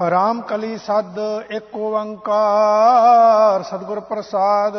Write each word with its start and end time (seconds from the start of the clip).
ਰਾਮ 0.00 0.40
ਕਲੀ 0.40 0.76
ਸਦ 0.78 1.18
ਏਕ 1.50 1.76
ਓੰਕਾਰ, 1.76 3.62
ਸਤਿਗੁਰ 3.62 4.00
ਪ੍ਰਸਾਦ। 4.00 4.74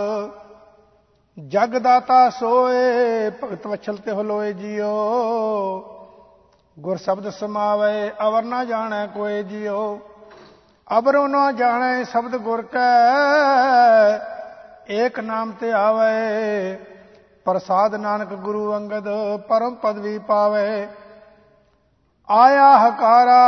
ਜਗ 1.38 1.78
ਦਾਤਾ 1.78 2.30
ਸੋਏ, 2.30 3.30
ਭਗਤ 3.30 3.68
ਵਛਲ 3.68 3.98
ਤੇ 3.98 4.12
ਹਲੋਏ 4.12 4.54
ਜਿਉ 4.54 4.90
ਗੁਰ 6.80 6.98
ਸ਼ਬਦ 6.98 7.30
ਸਮਾਵੇ, 7.30 8.12
ਅਵਰ 8.28 8.44
ਨਾ 8.44 8.64
ਜਾਣੈ 8.66 9.06
ਕੋਏ 9.08 9.44
ਜਿਉ 9.44 10.00
ਅਬਰੋ 10.98 11.28
ਨਾ 11.28 11.52
ਜਾਣੈ 11.52 12.04
ਸ਼ਬਦ 12.04 12.36
ਗੁਰ 12.36 12.62
ਕੈ, 12.62 13.00
ਏਕ 14.90 15.20
ਨਾਮ 15.20 15.52
ਤੇ 15.52 15.72
ਆਵੇ। 15.72 16.76
ਪ੍ਰਸਾਦ 17.46 17.96
ਨਾਨਕ 17.96 18.28
ਗੁਰੂ 18.28 18.76
ਅੰਗਦ, 18.76 19.08
ਪਰਮ 19.48 19.76
ਪਦਵੀ 19.76 20.18
ਪਾਵੇ। 20.18 20.88
ਆਇਆ 22.30 22.78
ਹਕਾਰਾ, 22.78 23.42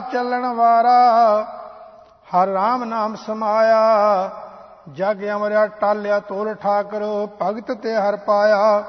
ਚੱਲਣ 0.00 0.46
ਵਾਰਾ। 0.46 1.00
ਹਰ 2.34 2.48
ਰਾਮ 2.48 2.84
ਨਾਮ 2.84 3.14
ਸਮਾਇਆ। 3.14 4.30
ਜਗ 4.92 5.28
ਅਮਰਿਆ 5.30 5.66
ਟਾਲਿਆ 5.66 6.20
ਤੋਲ 6.20 6.54
ਠਾਕਰ, 6.54 7.00
ਭਗਤ 7.42 7.72
ਤੇ 7.72 7.94
ਹਰ 7.94 8.16
ਪਾਇਆ। 8.16 8.84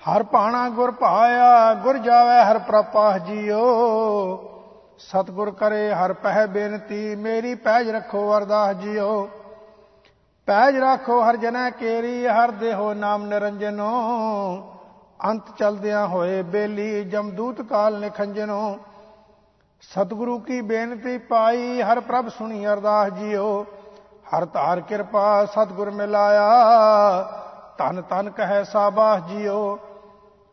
ਹਰ 0.00 0.22
ਪਾਣਾ 0.22 0.68
ਗੁਰ 0.68 0.90
ਪਾਇਆ 0.90 1.74
ਗੁਰ 1.74 1.98
ਜਾਵੇ 1.98 2.42
ਹਰ 2.42 2.58
ਪ੍ਰਪਾਹ 2.58 3.18
ਜੀਓ। 3.18 3.66
ਸਤਗੁਰ 4.98 5.50
ਕਰੇ 5.50 5.94
ਹਰ 5.94 6.12
ਪਹਿ 6.12 6.46
ਬੇਨਤੀ, 6.46 7.16
ਮੇਰੀ 7.16 7.54
ਪੈਜ 7.54 7.90
ਰੱਖੋ 7.90 8.36
ਅਰਦਾਸ 8.36 8.76
ਜੀਓ। 8.76 9.28
ਪੈਜ 10.46 10.78
ਰੱਖੋ 10.78 11.28
ਹਰ 11.28 11.36
ਜਨੈ 11.36 11.70
ਕੇਰੀ, 11.70 12.26
ਹਰ 12.26 12.50
ਦੇਹੋ 12.50 12.94
ਨਾਮ 12.94 13.26
ਨਿਰੰਜਨੋ। 13.26 13.90
ਅੰਤ 15.20 15.50
ਚਲਦਿਆਂ 15.58 16.06
ਹੋਏ 16.06 16.42
ਬੇਲੀ 16.42 17.04
ਜਮਦੂਤ 17.04 17.60
ਕਾਲ 17.62 17.98
ਨਿਖੰਜਨੋ, 18.00 18.76
ਸਤਿਗੁਰੂ 19.82 20.38
ਕੀ 20.38 20.60
ਬੇਨਤੀ 20.60 21.16
ਪਾਈ, 21.18 21.82
ਹਰ 21.82 22.00
ਪ੍ਰਭ 22.00 22.28
ਸੁਣੀ 22.28 22.66
ਅਰਦਾਸ 22.66 23.12
ਜੀਓ। 23.12 23.64
ਹਰ 24.28 24.44
ਧਾਰ 24.44 24.80
ਕਿਰਪਾ 24.80 25.44
ਸਤਿਗੁਰ 25.44 25.90
ਮਿਲਾਇਆ 25.90 26.48
ਤਨ 27.78 28.02
ਤਨ 28.02 28.30
ਕਹੈ 28.30 28.62
ਸਾਬਾਸ 28.62 29.22
ਜੀਓ। 29.22 29.78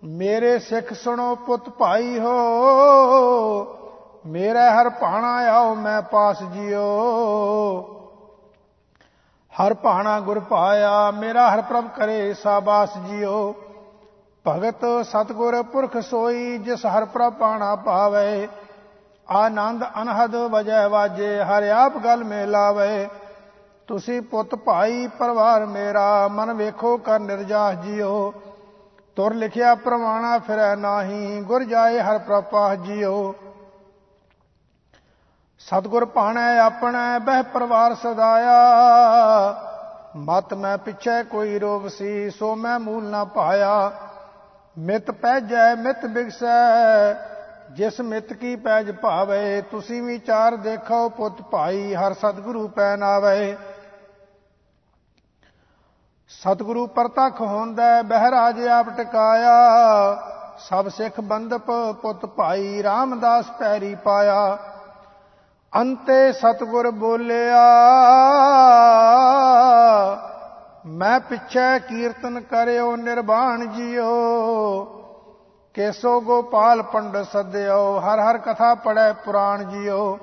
ਮੇਰੇ 0.03 0.57
ਸਿੱਖ 0.59 0.93
ਸੁਣੋ 0.93 1.35
ਪੁੱਤ 1.35 1.69
ਭਾਈ 1.69 2.19
ਹੋ, 2.19 2.33
ਮੇਰੇ 4.25 4.65
ਹਰ 4.71 4.89
ਪਾਣਾ 4.89 5.33
ਆਓ 5.51 5.75
ਮੈਂ 5.75 6.01
ਪਾਸ 6.01 6.43
ਜੀਓ। 6.43 6.83
ਹਰ 9.53 9.73
ਪਾਣਾ 9.73 10.19
ਗੁਰ 10.19 10.39
ਪਾਇਆ, 10.39 11.11
ਮੇਰਾ 11.11 11.49
ਹਰ 11.53 11.61
ਪ੍ਰਭ 11.61 11.87
ਕਰੇ 11.89 12.33
ਸਾਬਾਸ 12.33 12.97
ਜੀਓ। 12.99 13.55
ਭਗਤ 14.47 14.85
ਸਤਗੁਰ 15.03 15.63
ਪੁਰਖ 15.63 15.97
ਸੋਈ 15.97 16.57
ਜਿਸ 16.57 16.85
ਹਰ 16.85 17.05
ਪ੍ਰਪਾਣਾ 17.05 17.75
ਪਾਵੇ, 17.75 18.47
ਆਨੰਦ 19.29 19.83
ਅਨਹਦ 20.01 20.35
ਵਜੈ 20.35 20.87
ਵਾਜੇ, 20.87 21.43
ਹਰ 21.43 21.63
ਆਪ 21.63 21.97
ਗਲ 21.97 22.23
ਮੇ 22.23 22.45
ਲਾਵੇ 22.45 23.07
ਤੁਸੀਂ 23.87 24.21
ਪੁੱਤ 24.21 24.55
ਭਾਈ 24.55 25.07
ਪਰਿਵਾਰ 25.07 25.65
ਮੇਰਾ, 25.65 26.27
ਮਨ 26.27 26.53
ਵੇਖੋ 26.53 26.97
ਕਰ 26.97 27.19
ਨਿਰਜਾਹ 27.19 27.73
ਜੀਓ। 27.73 28.33
ਤੁਰ 29.15 29.33
ਲਿਖਿਆ 29.33 29.75
ਪ੍ਰਮਾਣਾ 29.75 30.37
ਫਿਰੈ 30.39 30.75
ਨਾਹੀ, 30.75 31.41
ਗੁਰ 31.41 31.63
ਜਾਏ 31.63 31.99
ਹਰ 31.99 32.17
ਪ੍ਰਪਾਹ 32.17 32.75
ਜੀਓ। 32.75 33.35
ਸਤਗੁਰ 35.59 36.05
ਪਾਣੈ 36.05 36.59
ਆਪਣੈ, 36.59 37.19
ਬਹਿ 37.19 37.43
ਪਰਿਵਾਰ 37.43 37.95
ਸਦਾਇਆ। 37.95 38.57
ਮਤ 40.15 40.53
ਮੈਂ 40.53 40.77
ਪਿਛੈ 40.77 41.23
ਕੋਈ 41.23 41.59
ਰੋਗ 41.59 41.87
ਸੀ 41.87 42.29
ਸੋ 42.29 42.55
ਮੈਂ 42.55 42.79
ਮੂਲ 42.79 43.03
ਨਾ 43.03 43.23
ਪਾਇਆ। 43.23 43.91
ਮਿਤ 44.77 45.11
ਪੈਜੈ 45.11 45.75
ਮਿਤ 45.75 46.05
ਬਿਗਸੈ, 46.05 47.13
ਜਿਸ 47.71 48.01
ਮਿਤ 48.01 48.33
ਕੀ 48.33 48.55
ਪੈਜ 48.55 48.91
ਭਾਵੇ, 48.91 49.61
ਤੁਸੀਂ 49.61 50.03
ਵਿਚਾਰ 50.03 50.55
ਦੇਖੋ 50.55 51.09
ਪੁੱਤ 51.09 51.41
ਭਾਈ, 51.41 51.95
ਹਰ 51.95 52.13
ਸਤਿਗੁਰੂ 52.13 52.67
ਪੈ 52.67 52.95
ਨਾਵੇ। 52.97 53.57
ਸਤਿਗੁਰੂ 56.29 56.87
ਪਰਤਖ 56.87 57.41
ਹੁੰਦਾ, 57.41 58.01
ਬਹਿਰਾਜ 58.01 58.67
ਆਪ 58.67 58.89
ਟਿਕਾਇਆ। 58.97 59.55
ਸਭ 60.59 60.87
ਸਿੱਖ 60.87 61.19
ਬੰਦਪ 61.19 61.71
ਪੁੱਤ 62.01 62.25
ਭਾਈ, 62.25 62.83
ਰਾਮਦਾਸ 62.83 63.45
ਪੈਰੀ 63.59 63.95
ਪਾਇਆ। 63.95 64.57
ਅੰਤੇ 65.75 66.31
ਸਤਿਗੁਰ 66.33 66.91
ਬੋਲਿਆ 66.91 67.65
ਮੈਂ 70.87 71.19
ਪਿੱਛੇ 71.19 71.79
ਕੀਰਤਨ 71.79 72.41
ਕਰਿਓ, 72.41 72.95
ਨਿਰਵਾਣ 72.95 73.65
ਜੀਓ। 73.65 74.05
ਕੇਸੋ 75.73 76.21
ਗੋਪਾਲ 76.21 76.81
ਪੰਡ 76.81 77.17
ਸਦਿਓ, 77.17 77.99
ਹਰ 77.99 78.19
ਹਰ 78.19 78.37
ਕਥਾ 78.37 78.75
ਪੜੈ 78.75 79.13
ਪੁਰਾਣ 79.13 79.63
ਜੀਓ। 79.63 80.19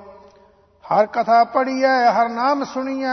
ਹਰ 0.85 1.05
ਕਥਾ 1.05 1.43
ਪੜੀਐ 1.43 2.11
ਹਰ 2.11 2.29
ਨਾਮ 2.29 2.63
ਸੁਣੀਐ। 2.63 3.07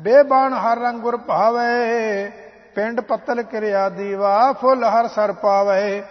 ਬੇਬਾਨ 0.00 0.54
ਹਰ 0.54 0.78
ਰੰਗ 0.78 1.00
ਗੁਰ 1.00 1.16
ਭਾਵੇ। 1.16 2.30
ਪਿੰਡ 2.74 3.00
ਪੱਤਲ 3.00 3.42
ਕਿਰਿਆ 3.42 3.88
ਦੀਵਾ, 3.88 4.52
ਫੁੱਲ 4.52 4.84
ਹਰ 4.84 5.08
ਸਰ 5.08 5.32
ਪਾਵੇ। 5.32 6.04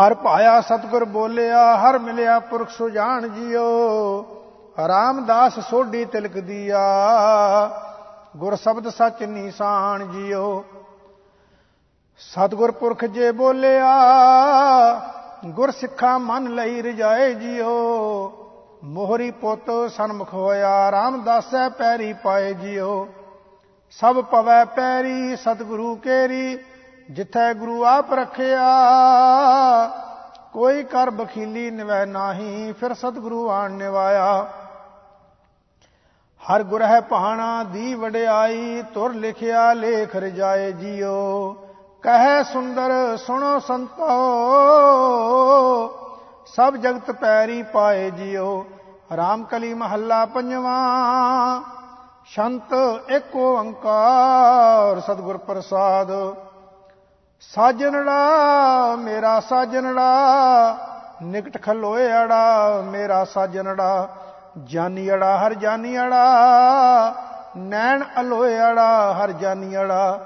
ਹਰ 0.00 0.14
ਪਾਇਆ 0.14 0.60
ਸਤਗੁਰ 0.60 1.04
ਬੋਲਿਆ, 1.04 1.76
ਹਰ 1.76 1.98
ਮਿਲਿਆ 1.98 2.38
ਪੁਰਖ 2.38 2.70
ਸੁਜਾਨ 2.70 3.32
ਜੀਓ। 3.32 3.66
ਰਾਮਦਾਸ 4.78 5.58
ਸੋਢੀ 5.58 6.04
ਤਿਲਕ 6.04 6.32
ਦੀਆ, 6.32 6.80
ਗੁਰ 8.36 8.56
ਸ਼ਬਦ 8.56 8.88
ਸਚ 8.88 9.22
ਨੀਸਾਨ 9.22 10.10
ਜੀਓ। 10.10 10.64
ਸਤਗੁਰ 12.18 12.70
ਪੁਰਖ 12.70 13.04
ਜੇ 13.04 13.32
ਬੋਲਿਆ, 13.32 13.92
ਗੁਰ 15.46 15.70
ਸਿੱਖਾ 15.70 16.18
ਮਨ 16.18 16.54
ਲਈ 16.54 16.82
ਰਜਾਏ 16.82 17.34
ਜੀਓ। 17.34 17.72
ਮੋਹਰੀ 18.84 19.30
ਪੁੱਤ 19.30 19.90
ਸਨਮੁਖ 19.90 20.34
ਹੋਇਆ, 20.34 20.90
ਰਾਮਦਾਸੈ 20.90 21.68
ਪੈਰੀ 21.68 22.12
ਪਾਏ 22.12 22.54
ਜੀਓ। 22.54 23.08
ਸਭ 23.90 24.24
ਪਵੈ 24.24 24.64
ਪੈਰੀ, 24.64 25.36
ਸਤਿਗੁਰੂ 25.36 25.96
ਕੇਰੀ, 25.96 26.58
ਜਿੱਥੈ 27.10 27.54
ਗੁਰੂ 27.54 27.84
ਆਪ 27.84 28.14
ਰਖਿਆ। 28.14 28.68
ਕੋਈ 30.52 30.82
ਕਰ 30.84 31.10
ਬਖੀਲੀ 31.10 31.70
ਨਿਵੈ 31.70 32.06
ਨਾਹੀ, 32.06 32.72
ਫਿਰ 32.72 32.94
ਸਤਿਗੁਰੂ 32.94 33.50
ਆਣ 33.50 33.70
ਨਿਵਾਇਆ। 33.70 34.46
ਹਰ 36.46 36.62
ਗੁਰ 36.62 36.82
ਹੈ 36.82 37.00
ਭਾਣਾ 37.00 37.62
ਦੀ 37.62 37.94
ਵਡਿਆਈ 37.94 38.82
ਤੁਰ 38.94 39.12
ਲਿਖਿਆ 39.14 39.72
ਲੇਖ 39.72 40.16
ਰਜਾਏ 40.16 40.72
ਜੀਓ। 40.72 41.56
ਕਹੈ 42.02 42.42
ਸੁੰਦਰ, 42.42 43.16
ਸੁਣੋ 43.16 43.58
ਸੰਤੋ, 43.58 44.10
ਸਭ 46.46 46.76
ਜਗਤ 46.76 47.10
ਪੈਰੀ 47.10 47.62
ਪਾਏ 47.62 48.10
ਜੀਓ। 48.10 48.66
ਰਾਮ 49.16 49.44
ਕਲੀ 49.44 49.74
ਮਹੱਲਾ 49.74 50.24
ਪੰਜਵਾ, 50.24 50.76
ਸ਼ੰਤ 52.24 52.74
ਏਕ 53.10 53.36
ਓੰਕਾਰ 53.36 55.00
ਸਤਿਗੁਰ 55.00 55.36
ਪ੍ਰਸਾਦ। 55.36 56.12
ਸਾਜਣੜਾ 57.40 58.20
ਮੇਰਾ 58.98 59.40
ਸਾਜਣੜਾ 59.40 60.12
ਨਿਕਟ 61.22 61.62
ਖਲੋਏ 61.62 62.06
ਅੜਾ, 62.12 62.82
ਮੇਰਾ 62.86 63.24
ਸਾਜਣੜਾ 63.24 64.08
ਜਾਨੀ 64.64 65.10
ਅੜਾ, 65.10 65.38
ਹਰ 65.38 65.54
ਜਾਨੀ 65.54 65.98
ਅੜਾ। 65.98 66.26
ਨੈਣ 67.56 68.04
ਅਲੋਏ 68.20 68.58
ਅੜਾ, 68.58 69.14
ਹਰ 69.14 69.32
ਜਾਨੀ 69.32 69.76
ਅੜਾ। 69.76 70.20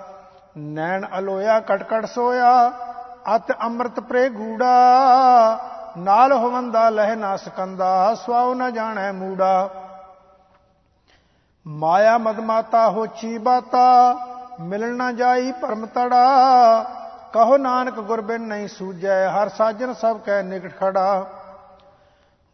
ਨੈਣ 0.58 1.06
ਅਲੋਇਆ, 1.18 1.60
ਕਟਕਟ 1.60 2.06
ਸੋਇਆ। 2.06 2.72
ਅਤ 3.36 3.62
ਅੰਮ੍ਰਿਤ 3.62 4.00
ਪ੍ਰੇ 4.00 4.28
ਗੂੜਾ। 4.28 4.74
ਨਾਲ 5.98 6.32
ਹੋਵੰਦਾ, 6.32 6.90
ਲਹਿ 6.90 7.16
ਨਾ 7.16 7.36
ਸਕੰਦਾ। 7.36 8.14
ਸਵਾਉ 8.14 8.54
ਨ 8.54 8.72
ਜਾਣੈ 8.72 9.12
ਮੂੜਾ। 9.12 9.70
ਮਾਇਆ 11.66 12.18
ਮਦਮਾਤਾ 12.18 12.90
ਹੋਚੀ 12.90 13.38
ਬਾਤਾ। 13.38 14.16
ਮਿਲਣ 14.60 14.96
ਨਾ 14.96 15.12
ਜਾਈ 15.12 15.52
ਭਰਮ 15.52 15.86
ਤੜਾ। 15.86 16.84
ਕਹੋ 17.32 17.56
ਨਾਨਕ 17.56 18.00
ਗੁਰਬਿਨ 18.00 18.40
ਨਹੀਂ 18.40 18.68
ਸੂਝੈ। 18.68 19.28
ਹਰ 19.28 19.48
ਸਾਜਨ 19.48 19.94
ਸਭ 19.94 20.18
ਕੈ 20.18 20.42
ਨਿਕਟ 20.42 20.80
ਖੜਾ। 20.80 21.26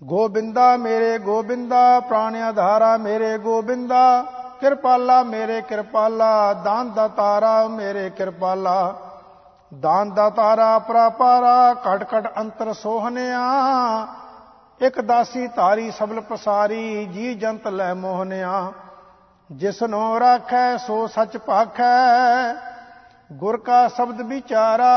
ਗੋਬਿੰਦਾ 0.05 0.77
ਮੇਰੇ 0.77 1.19
ਗੋਬਿੰਦਾ, 1.19 2.01
ਪ੍ਰਾਣ 2.01 2.37
ਆਧਾਰਾ 2.37 2.97
ਮੇਰੇ 2.97 3.39
ਗੋਬਿੰਦਾ, 3.39 4.25
ਕਿਰਪਾਲਾ 4.61 5.23
ਮੇਰੇ 5.23 5.63
ਕਿਰਪਾਲਾ, 5.63 6.53
ਦਾਨ 6.53 6.93
ਦਾ 6.93 7.09
ਤਾਰਾ 7.09 7.69
ਮੇਰੇ 7.69 8.11
ਕਿਰਪਾਲਾ। 8.11 8.95
ਦਾਨ 9.81 10.15
ਦਾ 10.15 10.31
ਤਾਰਾ 10.31 10.79
ਪ੍ਰਾਪਾਰਾ 10.79 11.75
ਘਟ 11.75 12.07
ਘਟ 12.15 12.37
ਅੰਤਰ 12.39 12.73
ਸੋਹਨਿਆ। 12.73 13.41
ਇੱਕ 14.81 15.01
ਦਾਸੀ 15.01 15.47
ਧਾਰੀ 15.47 15.91
ਸਬਲ 15.91 16.21
ਪਸਾਰੀ, 16.21 17.07
ਜੀ 17.07 17.35
ਜੰਤ 17.35 17.69
ਲੈ 17.69 17.95
ਮੋਹਨਿਆ। 17.95 18.73
ਜਿਸਨੋ 19.53 20.21
ਰਾਖੈ, 20.21 20.77
ਸੋ 20.77 21.07
ਸੱਚ 21.07 21.37
ਭਾਖੈ। 21.37 22.55
ਗੁਰ 23.33 23.57
ਕਾ 23.57 23.89
ਸ਼ਬਦ 23.89 24.21
ਵਿਚਾਰਾ 24.21 24.95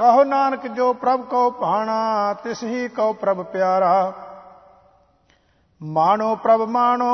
ਕਹੋ 0.00 0.24
ਨਾਨਕ 0.24 0.66
ਜੋ 0.66 0.92
ਪ੍ਰਭ 0.92 1.22
ਕੋ 1.22 1.50
ਭਾਣਾ 1.50 2.34
ਤਿਸ 2.34 2.62
ਹੀ 2.62 2.88
ਕੋ 2.88 3.12
ਪ੍ਰਭ 3.12 3.42
ਪਿਆਰਾ। 3.42 4.12
ਮਾਣੋ 5.82 6.36
ਪ੍ਰਭ 6.36 6.60
ਮਾਣੋ, 6.60 7.06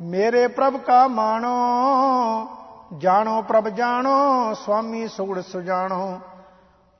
ਮੇਰੇ 0.00 0.46
ਪ੍ਰਭ 0.48 0.76
ਕਾ 0.76 1.06
ਮਾਣੋ, 1.08 1.56
ਜਾਣੋ 2.98 3.42
ਪ੍ਰਭ 3.42 3.68
ਜਾਣੋ, 3.68 4.54
ਸੁਆਮੀ 4.54 5.08
ਸੁਗੜ 5.08 5.40
ਸੁਜਾਣੋ। 5.40 6.20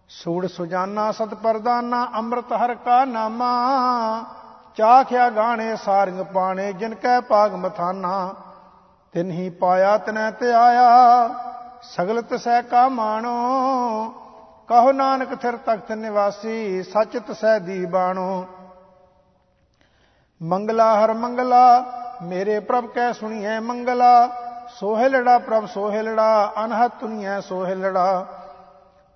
ਸੂੜ 0.08 0.46
ਸੁਜਾਨਾ 0.46 1.12
ਸਤ 1.12 1.34
ਪਰਦਾਨਾ 1.34 2.08
ਅੰਮ੍ਰਿਤ 2.18 2.52
ਹਰ 2.52 2.74
ਕਾ 2.74 3.04
ਨਾਮਾ। 3.04 3.52
ਚਾਖਿਆ 4.76 5.30
ਗਾਣੇ 5.30 5.76
ਸਾਰੰਗ 5.76 6.20
ਪਾਣੇ, 6.20 6.72
ਜਿਨ 6.72 6.94
ਕੈ 6.94 7.20
ਪਾਗ 7.20 7.54
ਮਥਾਨਾ। 7.54 8.34
ਤਿਨ 9.12 9.30
ਹੀ 9.30 9.50
ਪਾਇਆ 9.50 9.96
ਤਨੈ 9.98 10.30
ਤੇ 10.30 10.52
ਆਇਆ 10.52 11.28
ਸਗਲ 11.82 12.22
ਤਸੈ 12.22 12.62
ਕਾ 12.62 12.88
ਮਾਣੋ। 12.88 13.34
ਕਹੋ 14.68 14.92
ਨਾਨਕ 14.92 15.34
ਥਿਰ 15.34 15.56
ਤਖਤ 15.56 15.90
ਨਿਵਾਸੀ 15.92 16.82
ਸਚ 16.82 17.16
ਤਸੈ 17.28 17.58
ਦੀ 17.58 17.84
ਬਾਣੋ 17.86 18.46
ਮੰਗਲਾ 20.40 20.86
ਹਰ 20.94 21.12
ਮੰਗਲਾ, 21.14 21.84
ਮੇਰੇ 22.22 22.58
ਪ੍ਰਭ 22.60 22.86
ਕੈ 22.86 23.10
ਸੁਣੀਐ 23.12 23.58
ਮੰਗਲਾ। 23.60 24.26
ਸੋਹਿਲੜਾ 24.70 25.38
ਪ੍ਰਭ 25.38 25.66
ਸੋਹਿਲੜਾ 25.66 26.52
ਅਨਹਤ 26.64 26.92
ਤੁਨੀਐ 27.00 27.40
ਸੋਹਿਲੜਾ 27.40 28.26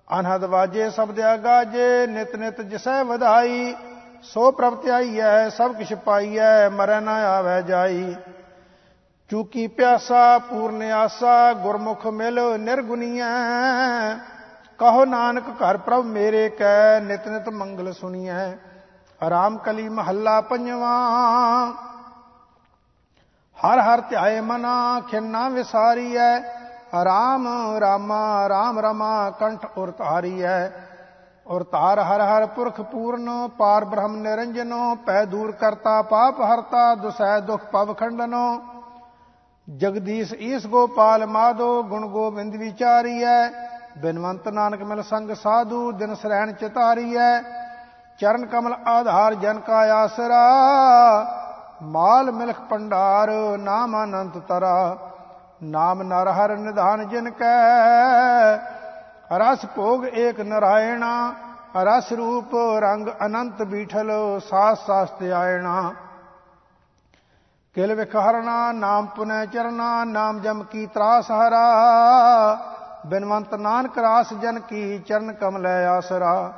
ਅਨਹਦ 0.07 0.43
ਵਾਜੇ 0.43 0.89
ਸਬਦਿਆ 0.89 1.35
ਗਾਜੇ, 1.37 2.07
ਨਿਤ 2.07 2.35
ਨਿਤ 2.35 2.61
ਜਿਸੈ 2.61 3.03
ਵਧਾਈ। 3.03 3.75
ਸੋ 4.23 4.51
ਪ੍ਰਭ 4.51 4.81
ਧਿਆਈਐ, 4.81 5.49
ਸਭ 5.49 5.75
ਕਿਛ 5.75 5.93
ਪਾਈਐ, 5.95 6.69
ਮਰੈ 6.69 6.99
ਨਾ 6.99 7.15
ਆਵੈ 7.29 7.61
ਜਾਈ। 7.61 8.15
ਚੂਕੀ 9.29 9.67
ਪਿਆਸਾ, 9.67 10.37
ਪੂਰਨ 10.39 10.81
ਆਸਾ, 10.83 11.53
ਗੁਰਮੁਖ 11.53 12.05
ਮਿਲ 12.07 12.39
ਨਿਰਗੁਨੀਐ 12.59 13.23
ਕਹੋ 14.79 15.05
ਨਾਨਕ 15.05 15.43
ਘਰ 15.49 15.77
ਪ੍ਰਭ 15.77 16.05
ਮੇਰੇ 16.05 16.49
ਕੈ, 16.49 16.99
ਨਿਤ 16.99 17.27
ਨਿਤ 17.27 17.49
ਮੰਗਲ 17.49 17.93
ਸੁਣੀਐ। 17.93 18.51
ਆਰਾਮ 19.21 19.57
ਕਲੀ 19.57 19.89
ਮਹੱਲਾ 19.89 20.41
ਪੰਜਵਾ। 20.41 20.91
ਹਰ 23.57 23.79
ਹਰ 23.79 24.01
ਧਿਆਏ 24.01 24.39
ਮਨਾ, 24.41 24.99
ਖਿੰਨਾ 24.99 25.49
ਵਿਸਾਰੀਐ। 25.49 26.39
ਰਾਮ 27.05 27.47
ਰਾਮਾ, 27.79 28.49
ਰਾਮ 28.49 28.79
ਰਮਾ 28.79 29.29
ਕੰਠ 29.29 29.65
ਉਰ 29.77 29.91
ਧਾਰੀਐ। 29.91 30.67
ਔਰ 31.47 31.63
ਧਾਰ 31.63 31.99
ਹਰ 31.99 32.21
ਹਰ 32.21 32.45
ਪੁਰਖ 32.45 32.81
ਪੂਰਨ, 32.81 33.29
ਪਾਰ 33.57 33.85
ਬ੍ਰਹਮ 33.85 34.15
ਨਿਰੰਜਨੋ, 34.15 34.95
ਪੈ 34.95 35.25
ਦੂਰ 35.25 35.51
ਕਰਤਾ 35.51 36.01
ਪਾਪ 36.01 36.41
ਹਰਤਾ 36.41 36.95
ਦੁਸੈ 36.95 37.39
ਦੁਖ 37.39 37.61
ਪਵ 37.61 37.93
ਖੰਡਨੋ। 37.93 38.61
ਜਗਦੀਸ਼ 39.67 40.33
ਈਸ 40.33 40.67
ਗੋਪਾਲ 40.67 41.25
ਮਾਧੋ, 41.25 41.83
ਗੁਣ 41.83 42.07
ਗੋਬਿੰਦ 42.07 42.55
ਵਿਚਾਰੀਐ। 42.55 43.68
ਬਿਨਵੰਤ 43.97 44.47
ਨਾਨਕ 44.47 44.81
ਮਿਲ 44.81 45.03
ਸੰਗ 45.03 45.31
ਸਾਧੂ, 45.31 45.91
ਦਿਨ 45.91 46.15
ਸਰੈਣ 46.15 46.51
ਚਿਤਾਰੀਐ 46.51 47.41
ਚਰਨ 48.19 48.45
ਕਮਲ 48.45 48.73
ਆਧਾਰ 48.87 49.33
ਜਨ 49.33 49.59
ਕਾ 49.59 49.77
ਆਸਰਾ। 49.77 50.45
ਮਾਲ 51.81 52.31
ਮਿਲਖ 52.31 52.59
ਪੰਡਾਰ, 52.59 53.29
ਨਾਮ 53.57 54.03
ਅਨੰਤ 54.03 54.37
ਤਰਾ। 54.37 54.97
ਨਾਮ 55.63 56.03
ਨਰ 56.03 56.27
ਹਰ 56.27 56.57
ਨਿਧਾਨ 56.57 57.09
ਜਿਨ 57.09 57.29
ਕੈ। 57.29 58.55
ਰਸ 59.37 59.65
ਭੋਗ 59.75 60.05
ਏਕ 60.05 60.41
ਨਰਾਇਣਾ। 60.41 61.33
ਰਸ 61.75 62.13
ਰੂਪ 62.13 62.55
ਰੰਗ 62.79 63.07
ਅਨੰਤ 63.25 63.63
ਬੀਠਲ, 63.63 64.39
ਸਾਸ 64.49 64.85
ਸਾਸ 64.85 65.09
ਤੇ 65.09 65.31
ਆਇਣਾ। 65.31 65.93
ਕਿਲ 67.73 67.95
ਵਿਖਹਰਣਾ 67.95 68.71
ਨਾਮ 68.71 69.05
ਪੁਨੈ 69.05 69.45
ਚਰਨਾ, 69.45 70.03
ਨਾਮ 70.03 70.39
ਜਮ 70.39 70.63
ਕੀ 70.63 70.85
ਤਰਾਸ 70.85 71.31
ਹਰਾ। 71.31 71.67
ਬਿਨਵੰਤ 73.05 73.53
ਨਾਨਕ 73.53 73.97
ਰਾਸ 73.97 74.33
ਜਨ 74.33 74.59
ਕੀ 74.59 74.99
ਚਰਨ 74.99 75.33
ਕਮਲੈ 75.33 75.87
ਆਸਰਾ। 75.87 76.53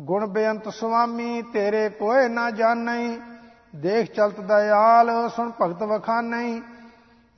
ਗੁਣ 0.00 0.26
ਬੇਅੰਤ 0.26 0.68
ਸੁਆਮੀ, 0.68 1.42
ਤੇਰੇ 1.42 1.88
ਕੋਏ 1.88 2.28
ਨਾ 2.28 2.50
ਜਾਣਈ 2.50 3.20
ਦੇਖ 3.76 4.12
ਚਲਤ 4.14 4.40
ਦਇਆਲ, 4.40 5.28
ਸੁਣ 5.28 5.50
ਭਗਤ 5.60 5.82
ਵਖਾਨਈ 5.82 6.62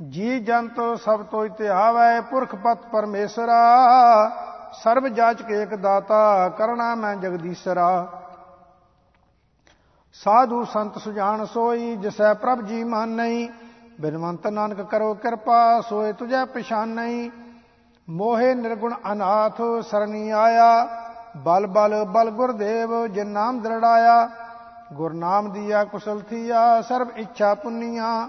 ਜੀ 0.09 0.41
ਜੰਤ 0.41 0.81
ਸਭ 1.05 1.23
ਤੋਇ 1.23 1.49
ਤੇ 1.49 1.69
ਆਵੈ, 1.69 2.21
ਪੁਰਖ 2.21 2.55
ਪਤ 2.55 2.87
ਪਰਮੇਸ਼ਰਾ। 2.93 3.61
ਸਰਬ 4.73 5.09
ਜਾਚਕ 5.09 5.51
ਏਕ 5.51 5.75
ਦਾਤਾ, 5.75 6.49
ਕਰਣਾ 6.49 6.95
ਮੈਂ 6.95 7.17
ਜਗਦੀਸ਼ਰਾ। 7.17 8.07
ਸਾਧੂ 10.13 10.65
ਸੰਤ 10.65 10.99
ਸੁਜਾਨ 10.99 11.45
ਸੋਈ, 11.45 11.97
ਜਿਸੈ 11.97 12.35
ਪ੍ਰਭ 12.35 12.61
ਜੀ 12.61 12.85
ਮਾਨਈ 12.85 13.49
ਬਿਨਵੰਤ 14.01 14.47
ਨਾਨਕ 14.47 14.83
ਕਰੋ 14.83 15.15
ਕਿਰਪਾ, 15.15 15.81
ਸੋਏ 15.81 16.13
ਤੁਝੈ 16.13 16.45
ਪਛਾਨ। 16.45 16.89
ਨਹੀਂ 16.89 17.31
ਮੋਹੇ 18.11 18.55
ਨਿਰਗੁਣ 18.55 18.95
ਅਨਾਥ 19.13 19.61
ਸਰਣੀ 19.83 20.31
ਆਇਆ, 20.31 20.89
ਬਲ 21.37 21.67
ਬਲ 21.67 22.05
ਬਲ 22.05 22.31
ਗੁਰਦੇਵ 22.31 23.07
ਜਿਨ 23.07 23.27
ਨਾਮ 23.27 23.61
ਦਰੜਾਇਆ। 23.61 24.29
ਗੁਰਨਾਮ 24.93 25.53
ਦੀਆ 25.53 25.85
ਕੁਸਲ 25.85 26.21
ਥੀਆ, 26.21 26.81
ਸਰਬ 26.81 27.09
ਇੱਛਾ 27.17 27.55
ਪੁੰਨੀਆਂ। 27.55 28.29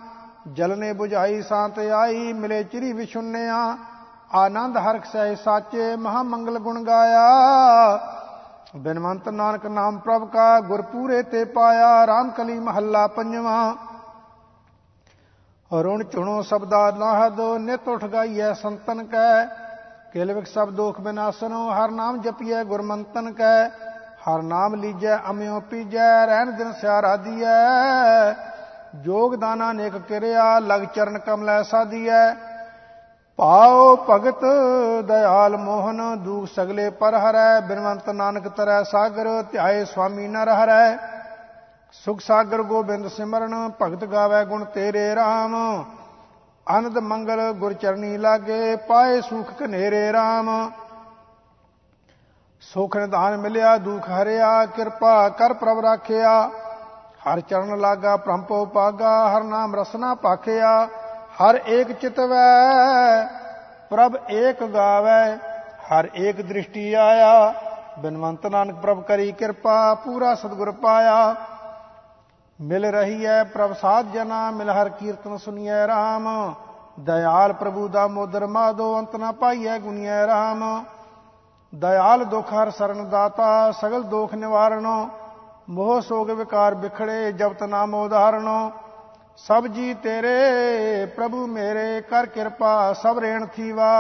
ਜਲਨੇ 0.53 0.91
부ਝਾਈ 0.91 1.41
ਸਾਤ 1.41 1.79
ਆਈ, 1.79 2.33
ਮਿਲੇ 2.33 2.63
ਚਿਰੀ 2.63 2.93
ਵਿਸ਼ੁੰਨਿਆ 2.93 3.77
ਆਨੰਦ 4.33 4.77
ਹਰਖ 4.77 5.05
ਸਹਿ 5.05 5.35
ਸਾਚੇ 5.35 5.95
ਮਹਾ 5.95 6.23
ਮੰਗਲ 6.23 6.59
ਗੁਣ 6.59 6.83
ਗਾਇਆ। 6.83 7.27
ਬਿਨਵੰਤ 8.75 9.29
ਨਾਨਕ 9.29 9.65
ਨਾਮ 9.65 9.97
ਪ੍ਰਭ 9.97 10.27
ਕਾ 10.29 10.59
ਗੁਰ 10.59 10.81
ਪੂਰੇ 10.81 11.23
ਤੇ 11.23 11.45
ਪਾਇਆ। 11.45 12.05
RAM 12.05 12.31
ਕਲੀ 12.31 12.59
ਮਹੱਲਾ 12.59 13.07
ਪੰਜਵਾ। 13.07 13.75
ਰੁਣ 15.71 16.03
ਚੁਣੋ 16.03 16.41
ਸਬਦਾ 16.41 16.91
ਨਾਹਦ 16.91 17.41
ਨਿਤ 17.41 17.87
ਉਠ 17.87 18.05
ਗਾਈਐ 18.05 18.53
ਸੰਤਨ 18.53 19.03
ਕੈ। 19.03 19.60
ਕਿਲਵਿਕ 20.13 20.47
ਸਭ 20.47 20.69
ਦੋਖ 20.69 20.99
ਬਿਨਾਸਨੋ, 21.01 21.69
ਹਰ 21.71 21.91
ਨਾਮ 21.91 22.21
ਜਪੀਐ 22.21 22.63
ਗੁਰਮੰਤਨ 22.63 23.31
ਕੈ, 23.31 23.67
ਹਰ 24.23 24.41
ਨਾਮ 24.41 24.75
ਲੀਜੈ 24.75 25.17
ਅਮਿਓ 25.29 25.59
ਪੀਜੈ, 25.59 26.25
ਰਹਿਣ 26.25 26.51
ਦਿਨ 26.51 26.71
ਸਿਆਰਾ 26.73 27.15
ਦੀਐ 27.15 28.33
ਜੋਗ 28.95 29.35
ਦਾਨਾ 29.35 29.71
ਨੇਕ 29.73 29.95
ਕਿਰਿਆ, 29.97 30.57
ਲਗ 30.59 30.83
ਚਰਨ 30.85 31.17
ਕਮਲੈ 31.17 31.61
ਸਾਧੀਐ। 31.63 32.33
ਪਾਉ 33.39 33.95
ਭਗਤ 34.09 34.43
ਦਇਆਲ 35.07 35.57
ਮੋਹਨ, 35.57 36.01
ਦੂਖ 36.23 36.47
ਸਗਲੇ 36.55 36.89
ਪਰ 36.89 37.15
ਹਰੈ, 37.15 37.59
ਬਿਨਵੰਤ 37.59 38.09
ਨਾਨਕ 38.09 38.47
ਤਰੈ 38.47 38.81
ਸਾਗਰ, 38.83 39.29
ਧਿਆਏ 39.51 39.85
ਸੁਆਮੀ 39.85 40.27
ਨਰ 40.27 40.49
ਹਰੈ। 40.53 40.97
ਸੁਖ 42.05 42.19
ਸਾਗਰ 42.19 42.63
ਗੋਬਿੰਦ 42.63 43.07
ਸਿਮਰਨ, 43.07 43.71
ਭਗਤ 43.81 44.05
ਗਾਵੇ 44.05 44.43
ਗੁਣ 44.45 44.65
ਤੇਰੇ 44.65 45.13
RAM 45.15 45.55
ਆਨੰਦ 46.67 46.97
ਮੰਗਲ 46.97 47.51
ਗੁਰ 47.51 47.73
ਚਰਨੀ 47.73 48.17
ਲਾਗੇ, 48.17 48.75
ਪਾਏ 48.75 49.21
ਸੁਖ 49.21 49.51
ਕਨੇਰੇ 49.51 50.11
RAM 50.11 50.49
ਸੁਖ 52.61 52.97
ਨਿਧਾਨ 52.97 53.37
ਮਿਲਿਆ, 53.37 53.77
ਦੁਖ 53.77 54.09
ਹਰਿਆ, 54.09 54.65
ਕਿਰਪਾ 54.65 55.29
ਕਰ 55.29 55.53
ਪ੍ਰਭ 55.53 55.79
ਰਾਖਿਆ। 55.79 56.49
ਹਰ 57.23 57.39
ਚਰਨ 57.41 57.79
ਲਾਗਾ 57.79 58.15
ਪ੍ਰੰਪੋ 58.17 58.65
ਪਾਗਾ 58.65 59.13
ਹਰ 59.29 59.43
ਨਾਮ 59.43 59.75
ਰਸਨਾ 59.75 60.13
ਪਾਖਿਆ। 60.15 60.85
ਹਰ 61.41 61.59
ਏਕ 61.67 61.91
ਚਿਤਵੈ, 61.91 63.25
ਪ੍ਰਭ 63.89 64.17
ਏਕ 64.31 64.63
ਗਾਵੇ। 64.63 65.35
ਹਰ 65.89 66.09
ਏਕ 66.15 66.41
ਦ੍ਰਿਸ਼ਟੀ 66.41 66.93
ਆਇਆ, 66.93 67.53
ਬਿਨਵੰਤ 67.99 68.45
ਨਾਨਕ 68.47 68.75
ਪ੍ਰਭ 68.75 69.01
ਕਰੀ 69.03 69.31
ਕਿਰਪਾ, 69.31 69.93
ਪੂਰਾ 69.95 70.35
ਸਤਿਗੁਰ 70.35 70.71
ਪਾਇਆ। 70.71 71.35
ਮਿਲ 72.61 72.85
ਰਹੀ 72.85 73.25
ਹੈ 73.25 73.43
ਪ੍ਰਭ 73.43 73.73
ਸਾਧ 73.73 74.11
ਜਨਾ, 74.11 74.51
ਮਿਲ 74.51 74.69
ਹਰ 74.69 74.89
ਕੀਰਤਨ 74.89 75.37
ਸੁਨੀਐ 75.37 75.85
RAM 75.85 76.27
ਦਇਆਲ 76.99 77.53
ਪ੍ਰਭੂ 77.53 77.87
ਦਾ 77.87 78.07
ਮੋਦਰ 78.07 78.45
ਮਾਦੋ, 78.47 78.97
ਅੰਤ 78.99 79.15
ਨਾ 79.15 79.31
ਪਾਈਐ 79.31 79.77
ਗੁਨੀਐ 79.79 80.25
RAM 80.25 80.63
ਦਇਆਲ 81.73 82.23
ਦੁਖ 82.23 82.53
ਹਰ 82.53 82.69
ਸਰਨ 82.69 83.09
ਦਾਤਾ, 83.09 83.71
ਸਗਲ 83.71 84.03
ਦੋਖ 84.03 84.33
ਨਿਵਾਰਣੋ। 84.33 85.09
ਮੋਹ 85.69 86.01
ਸੋਗ 86.01 86.31
ਵਿਕਾਰ 86.31 86.75
ਵਿਖੜੇ 86.75 87.31
ਜਪਤ 87.31 87.63
ਨਾਮ 87.63 87.93
ਉਦਾਹਰਣੋ 87.93 88.71
ਸਭ 89.37 89.67
ਜੀ 89.67 89.93
ਤੇਰੇ, 89.93 91.05
ਪ੍ਰਭੂ 91.05 91.45
ਮੇਰੇ, 91.47 92.01
ਕਰ 92.01 92.25
ਕਿਰਪਾ, 92.25 92.93
ਸਭ 92.93 93.19
ਰੇਣ 93.19 93.45
ਥੀਵਾ। 93.45 93.91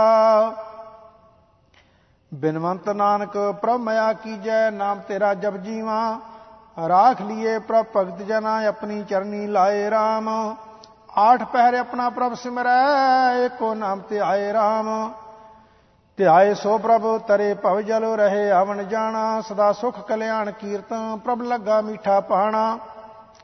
ਬਿਨਵੰਤ 2.33 2.89
ਨਾਨਕ, 2.89 3.37
ਪ੍ਰਭ 3.61 3.79
ਮਿਆ 3.79 4.11
ਕੀਜੈ, 4.13 4.69
ਨਾਮ 4.71 4.99
ਤੇਰਾ 4.99 5.33
ਜਪ 5.33 5.57
ਜੀਵਾ। 5.57 6.19
ਰਾਖ 6.77 7.21
ਲਿਏ 7.21 7.57
ਪ੍ਰਭ 7.59 7.85
ਭਗਤ 7.95 8.21
ਜਨਾ, 8.21 8.67
ਆਪਣੀ 8.67 9.03
ਚਰਨੀ 9.03 9.47
ਲਾਏ 9.47 9.89
RAM 9.89 10.29
ਆਠ 11.17 11.43
ਪਹਿਰੇ 11.43 11.77
ਆਪਣਾ 11.77 12.09
ਪ੍ਰਭ 12.09 12.33
ਸਿਮਰੈ 12.33 13.35
ਏਕੋ 13.45 13.73
ਨਾਮ 13.73 13.99
ਤੇ 13.99 14.19
ਆਏ 14.19 14.51
RAM 14.53 14.87
ਧਿਆਏ 16.17 16.53
ਸੋ 16.53 16.77
ਪ੍ਰਭ, 16.77 17.17
ਤਰੇ 17.17 17.53
ਭਵ 17.53 17.81
ਜਲ 17.81 18.03
ਰਹੇ 18.15 18.49
ਆਵਣ 18.51 18.83
ਜਾਣਾ। 18.83 19.41
ਸਦਾ 19.41 19.71
ਸੁਖ 19.71 19.99
ਕਲਿਆਣ 20.07 20.51
ਕੀਰਤਨ, 20.51 21.17
ਪ੍ਰਭ 21.17 21.41
ਲੱਗਾ 21.41 21.81
ਮੀਠਾ 21.81 22.19
ਪਾਣਾ। 22.19 22.77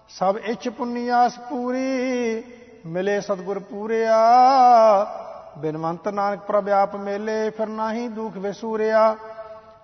ਸਭ 0.09 0.37
ਇੱਛ 0.43 0.67
ਪੁੰਨੀ 0.69 1.07
ਆਸ 1.09 1.37
ਪੂਰੀ, 1.49 2.43
ਮਿਲੇ 2.85 3.19
ਸਤਗੁਰ 3.21 3.59
ਪੂਰਿਆ। 3.59 4.17
ਬਿਨਵੰਤ 5.57 6.07
ਨਾਨਕ 6.07 6.39
ਪ੍ਰਭ 6.39 6.69
ਆਪ 6.69 6.95
ਮੇਲੇ, 6.95 7.49
ਫਿਰ 7.49 7.67
ਨਾਹੀ 7.67 8.07
ਦੁਖ 8.07 8.37
ਵਿਸੂਰਿਆ। 8.37 9.15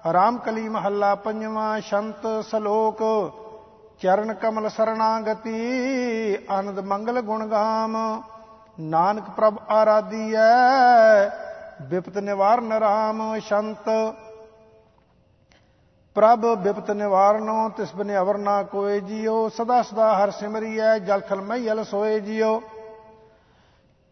ਰਾਮ 0.03 0.37
ਕਲੀ 0.37 0.69
ਮਹੱਲਾ 0.69 1.13
ਪੰਜਵਾਂ 1.15 1.79
ਸ਼ੰਤ 1.81 2.27
ਸਲੋਕ, 2.45 3.01
ਚਰਨ 3.99 4.33
ਕਮਲ 4.33 4.69
ਸਰਣਾਗਤੀ, 4.69 6.37
ਆਨੰਦ 6.49 6.79
ਮੰਗਲ 6.79 7.21
ਗੁਣ 7.21 7.45
ਗਾਮ 7.47 7.95
ਨਾਨਕ 8.79 9.29
ਪ੍ਰਭ 9.29 9.57
ਆਰਾਧੀਐ 9.69 10.39
ਵਿਪਤ 11.81 12.17
ਨਿਵਾਰਨ 12.17 12.73
ਰਾਮ 12.73 13.39
ਸ਼ੰਤ। 13.39 13.89
ਪ੍ਰਭ 16.15 16.45
ਵਿਪਤ 16.45 16.91
ਨਿਵਾਰਨੋ, 16.91 17.69
ਤਿਸ 17.69 17.95
ਬਨੇ 17.95 18.17
ਅਵਰ 18.17 18.37
ਨਾ 18.37 18.61
ਕੋਏ 18.63 18.99
ਜੀਓ, 18.99 19.49
ਸਦਾ 19.49 19.81
ਸਦਾ 19.81 20.23
ਹਰ 20.23 20.31
ਸਿਮਰੀਐ, 20.31 20.97
ਜਲ 20.99 21.21
ਖਲ 21.21 21.41
ਮਈਲ 21.41 21.83
ਸੋਏ 21.83 22.19
ਜੀਓ। 22.19 22.61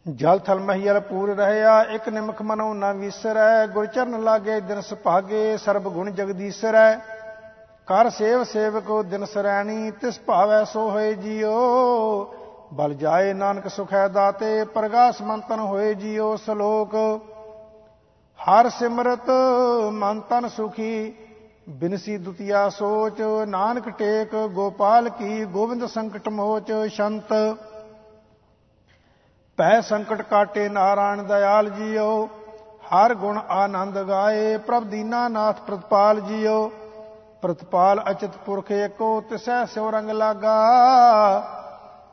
ਜਲ 0.10 0.40
ਥਲ 0.40 0.60
ਮਹੀਲ 0.60 1.00
ਪੂਰ 1.00 1.36
ਰਹਿਆ, 1.36 1.82
ਇੱਕ 1.84 2.10
ਨਿਮਖ 2.10 2.42
ਮਨੋ 2.42 2.74
ਨਾ 2.74 2.92
ਵਿਸਰੈ, 2.92 3.68
ਗੁਰ 3.68 3.86
ਚਰਨ 3.86 4.24
ਲਾਗੇ 4.24 4.60
ਦਿਨ 4.60 4.82
ਸੁਭਾਗੇ, 4.82 5.58
ਸਰਬ 5.58 5.84
ਗੁਣ 5.84 6.12
ਜਗਦੀਸ਼ਰੈ। 6.12 6.96
ਕਰ 7.88 8.10
ਸੇਵ 8.10 8.44
ਸੇਵਕੋ 8.44 9.04
ਦਿਨ 9.04 9.26
ਸਰੈਣੀ, 9.26 9.92
ਤਿਸ 9.92 10.20
ਭਾਵੈ 10.20 10.64
ਸੋ 10.64 10.90
ਹੋਏ 10.90 11.14
ਜੀਓ। 11.14 11.54
ਬਲ 12.74 12.94
ਜਾਏ 12.94 13.34
ਨਾਨਕ 13.34 13.68
ਸੁਖੈ 13.68 14.08
ਦਾਤੇ, 14.08 14.64
ਪ੍ਰਗਾਸ 14.64 15.22
ਮੰਤਨ 15.22 15.60
ਹੋਏ 15.60 15.94
ਜੀਓ 15.94 16.36
ਸ਼ਲੋਕ। 16.36 16.96
ਹਰ 18.40 18.70
ਸਿਮਰਤ 18.70 19.30
ਮਨ 19.92 20.20
ਤਨ 20.20 20.48
ਸੁਖੀ, 20.48 21.14
ਬਿਨਸੀ 21.70 22.18
ਦੁਤੀਆ 22.18 22.70
ਸੋਚ। 22.70 23.22
ਨਾਨਕ 23.48 23.90
ਟੇਕ 23.90 24.36
ਗੋਪਾਲ 24.36 25.10
ਕੀ, 25.10 25.46
ਗੋਬਿੰਦ 25.46 25.86
ਸੰਕਟ 25.86 26.30
ਮੋਚ, 26.30 26.72
ਸ਼ੰਤ। 26.90 27.34
ਪੈ 29.62 29.82
ਸੰਕਟ 29.82 30.22
ਕਾਟੇ 30.22 30.70
ਨਾਰਾਇਣ 30.70 31.24
ਦਇਆਲ 31.24 31.70
ਜੀਓ, 31.70 32.30
ਹਰ 32.94 33.14
ਗੁਣ 33.14 33.40
ਆਨੰਦ 33.50 33.98
ਗਾਏ 34.00 34.58
ਪ੍ਰਭ 34.58 34.84
ਦੀਨਾ 34.84 35.28
ਨਾਥ 35.28 35.60
ਪ੍ਰਤਪਾਲ 35.62 36.20
ਜੀਓ। 36.20 36.72
ਪ੍ਰਤਪਾਲ 37.42 38.02
ਅਚਿਤ 38.12 38.38
ਪੁਰਖ 38.46 38.72
ਏਕੋ, 38.72 39.22
ਤਿਸੈ 39.22 39.66
ਸਿਉ 39.66 39.92
ਰੰਗ 39.92 40.10
ਲਾਗਾ। 40.10 40.56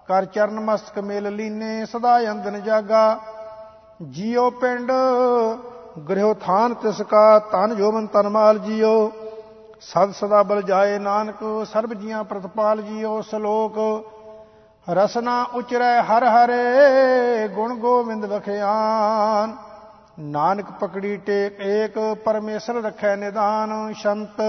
ਕਰ 0.08 0.24
ਚਰਨ 0.24 0.60
ਮਸਤਕ 0.60 0.98
ਮੇਲ 0.98 1.36
ਲੀਨੇ, 1.36 1.84
ਸਦਾ 1.84 2.18
ਅੰਦਨ 2.30 2.60
ਜਾਗਾ। 2.60 3.18
ਜੀਓ 4.10 4.50
ਪਿੰਡ 4.50 4.92
ਗ੍ਰਹਿ 6.08 6.34
ਥਾਨ 6.34 6.74
ਤਿਸ 6.74 7.02
ਕਾ 7.02 7.38
ਤਨ 7.38 7.74
ਜੋਮਨ 7.76 8.06
ਤਨ 8.06 8.28
ਮਾਲ 8.28 8.58
ਜੀਓ। 8.58 9.12
ਸਦ 9.80 10.12
ਸਦਾ 10.12 10.42
ਬਲ 10.42 10.62
ਜਾਏ 10.62 10.98
ਨਾਨਕ, 10.98 11.66
ਸਰਬ 11.72 11.94
ਜੀਆਂ 11.94 12.24
ਪ੍ਰਤਪਾਲ 12.24 12.82
ਜੀਓ, 12.82 13.20
ਸ਼ਲੋਕ 13.20 13.78
ਰਸਨਾ 14.88 15.42
ਉਚਰੈ 15.54 16.00
ਹਰ 16.02 16.24
ਹਰੇ, 16.24 17.48
ਗੁਣ 17.48 17.74
ਗੋਬਿੰਦ 17.78 18.26
ਬਖਿਆਨ 18.26 19.56
ਨਾਨਕ 20.20 20.70
ਪਕੜੀ 20.80 21.16
ਟੇਕ 21.16 21.60
ਏਕ, 21.60 21.98
ਪਰਮੇਸ਼ਰ 22.24 22.82
ਰਖੈ 22.84 23.14
ਨਿਦਾਨ 23.16 23.92
ਸ਼ੰਤ। 23.92 24.40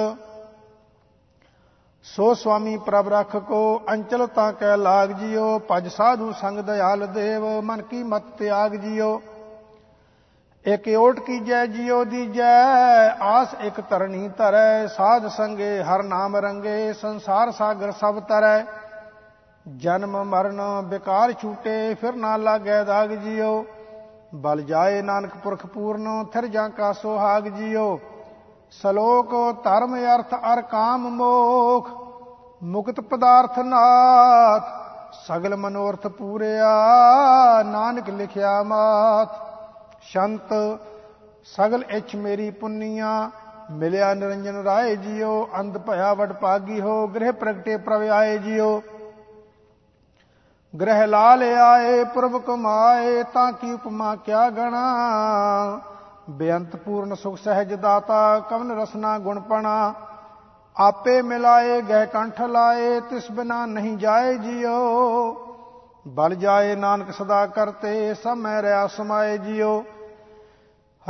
ਸੋ 2.06 2.34
ਸੁਆਮੀ 2.34 2.78
ਪ੍ਰਭ 2.78 3.08
ਰਖ 3.10 3.36
ਕੋ 3.48 3.82
ਅੰਚਲ 3.90 4.26
ਤਾਂ 4.28 4.52
ਕੈ 4.54 4.76
ਲਾਗ 4.78 5.12
ਜਿਓ 5.12 5.60
ਭਜ 5.72 5.88
ਸਾਧੂ 5.88 6.32
ਸੰਗ 6.32 6.60
ਦਇਆਲ 6.60 7.06
ਦੇਵ, 7.08 7.46
ਮਨ 7.62 7.82
ਕੀ 7.82 8.04
ਮਤ 8.04 8.24
ਤਿਆਗ 8.38 8.76
ਜਿਓ 8.76 9.22
ਇਕ 10.66 10.88
ਓਟ 10.98 11.20
ਕੀ 11.20 11.40
ਜੈ 11.40 11.66
ਜਿਓ 11.66 12.04
ਦੀ 12.06 12.26
ਜੈ 12.28 13.10
ਆਸ 13.22 13.54
ਇਕ 13.62 13.80
ਤਰਣੀ 13.82 14.28
ਧਰੈ, 14.38 14.88
ਸਾਧ 14.88 15.28
ਸੰਗੇ 15.28 15.82
ਹਰ 15.84 16.04
ਨਾਮ 16.04 16.36
ਰੰਗੇ, 16.38 16.94
ਸੰਸਾਰ 16.94 17.52
ਸਾਗਰ 17.52 17.92
ਸਭ 17.92 18.20
ਤਰੈ। 18.20 18.64
ਜਨਮ 19.78 20.24
ਮਰਨ 20.24 20.62
ਬਿਕਾਰ 20.84 21.34
ਛੂਟੇ, 21.34 21.94
ਫਿਰ 21.94 22.16
ਨਾ 22.16 22.38
ਲਾਗੈ 22.38 22.84
ਦਾਗ 22.84 23.10
ਜਿਓ। 23.10 23.66
ਬਲ 24.36 24.62
ਜਾਏ 24.62 25.02
ਨਾਨਕ 25.02 25.32
ਪੁਰਖ 25.44 25.66
ਪੂਰਨ, 25.66 26.26
ਥਿਰ 26.26 26.48
ਜਾਂ 26.48 26.70
ਕਾ 26.70 26.92
ਸੁਹਾਗ 26.94 27.48
ਜਿਓ। 27.48 28.00
ਸ਼ਲੋਕ 28.72 29.32
ਧਰਮ 29.64 29.96
ਅਰਥ 29.96 30.34
ਅਰ 30.54 30.62
ਕਾਮ 30.62 31.10
ਮੋਖ, 31.10 31.90
ਮੁਕਤ 32.64 33.00
ਪਦਾਰਥ 33.02 33.60
ਨਾਥ, 33.60 34.64
ਸਗਲ 35.28 35.56
ਮਨੋਰਥ 35.56 36.08
ਪੂਰਿਆ, 36.08 36.70
ਨਾਨਕ 37.64 38.10
ਲਿਖਿਆ 38.10 38.64
ਮਾਤ 38.64 39.30
ਸ਼ੰਤ, 40.02 40.54
ਸਗਲ 41.46 41.84
ਇਛ 41.90 42.16
ਮੇਰੀ 42.16 42.52
ਪੁੰਨੀਆਂ, 42.52 43.30
ਮਿਲਿਆ 43.72 44.14
ਨਿਰੰਜਨ 44.14 44.64
ਰਾਏ 44.64 44.96
ਜਿਓ, 44.96 45.50
ਅੰਧ 45.60 45.78
ਭਇਆ 45.78 46.14
ਵਡ 46.14 46.34
ਪਾਗੀ 46.34 46.82
ਹੋ, 46.82 47.08
ਗ੍ਰਹਿ 47.08 47.32
ਪ੍ਰਗਟੇ 47.32 47.78
ਪ੍ਰਵ 47.78 48.10
ਆਏ 48.12 48.38
ਜਿਓ। 48.38 48.82
ਗ੍ਰਹਿ 50.82 51.08
ਲਾਲ 51.08 51.44
ਆਏ 51.44 52.04
ਪੁਰਬ 52.04 52.42
ਕਮਾਏ, 52.42 53.24
ਤਾਂ 53.24 53.52
ਕੀ 53.52 53.72
ਉਪਮਾ 53.72 54.16
ਕਿਆ 54.16 54.50
ਗਣਾ? 54.50 55.82
ਬੇਅੰਤ 56.30 56.76
ਪੂਰਨ 56.76 57.16
ਸੁਖ 57.16 57.38
ਸਹਿਜ 57.38 57.74
ਦਾਤਾ, 57.74 58.40
ਕਵਨ 58.40 58.72
ਰਸਨਾ 58.72 59.20
ਗੁਣਪਣਾ 59.20 59.94
ਆਪੇ 60.78 61.22
ਮਿਲਾਏ, 61.22 61.82
ਗਹਿ 61.82 62.06
ਕੰਠ 62.06 62.42
ਲਾਏ, 62.42 63.00
ਤਿਸ 63.00 63.32
ਬਿਨਾ 63.32 63.66
ਨਹੀਂ 63.66 63.98
ਜਾਏ 63.98 64.38
ਜਿਉ 64.38 65.36
ਬਲ 66.08 66.36
ਜਾਏ, 66.36 66.76
ਨਾਨਕ 66.76 67.12
ਸਦਾ 67.12 67.46
ਕਰਤੇ 67.46 68.14
ਸਭ 68.14 68.36
ਮੈਂ 68.38 68.62
ਰਿਆ 68.62 68.88
ਸਮਾਏ 68.88 69.38
ਜਿਉ 69.38 69.84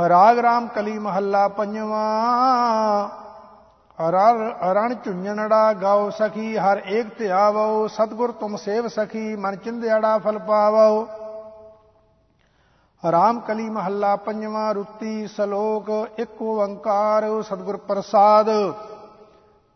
ਰਾਗ 0.08 0.38
ਰਾਮ 0.38 0.66
ਕਲੀ 0.66 0.98
ਮਹੱਲਾ 0.98 1.48
ਪੰਜਵਾ। 1.48 2.06
ਅਰਣ 4.00 4.94
ਝੁੰਝਣੜਾ 4.94 5.72
ਗਾਓ 5.72 6.08
ਸਖੀ, 6.10 6.56
ਹਰ 6.58 6.80
ਏਕ 6.86 7.06
ਧਿਆਵੋ 7.18 7.86
ਸਤਗੁਰ 7.88 8.32
ਤੁਮ 8.32 8.56
ਸੇਵ 8.56 8.88
ਸਖੀ, 8.88 9.34
ਮਨ 9.36 9.56
ਚਿੰਦਿਆੜਾ 9.56 10.16
ਫਲ 10.18 10.38
ਪਾਵੋ। 10.38 11.06
ਰਾਮ 13.02 13.40
ਕਲੀ 13.40 13.68
ਮਹੱਲਾ 13.70 14.14
ਪੰਜਵਾਂ 14.16 14.72
ਰੁੱਤੀ, 14.74 15.26
ਸ਼ਲੋਕ 15.26 15.90
ਇੱਕ 16.18 16.42
ਓੰਕਾਰ, 16.42 17.42
ਸਤਿਗੁਰ 17.42 17.76
ਪ੍ਰਸਾਦ। 17.76 18.50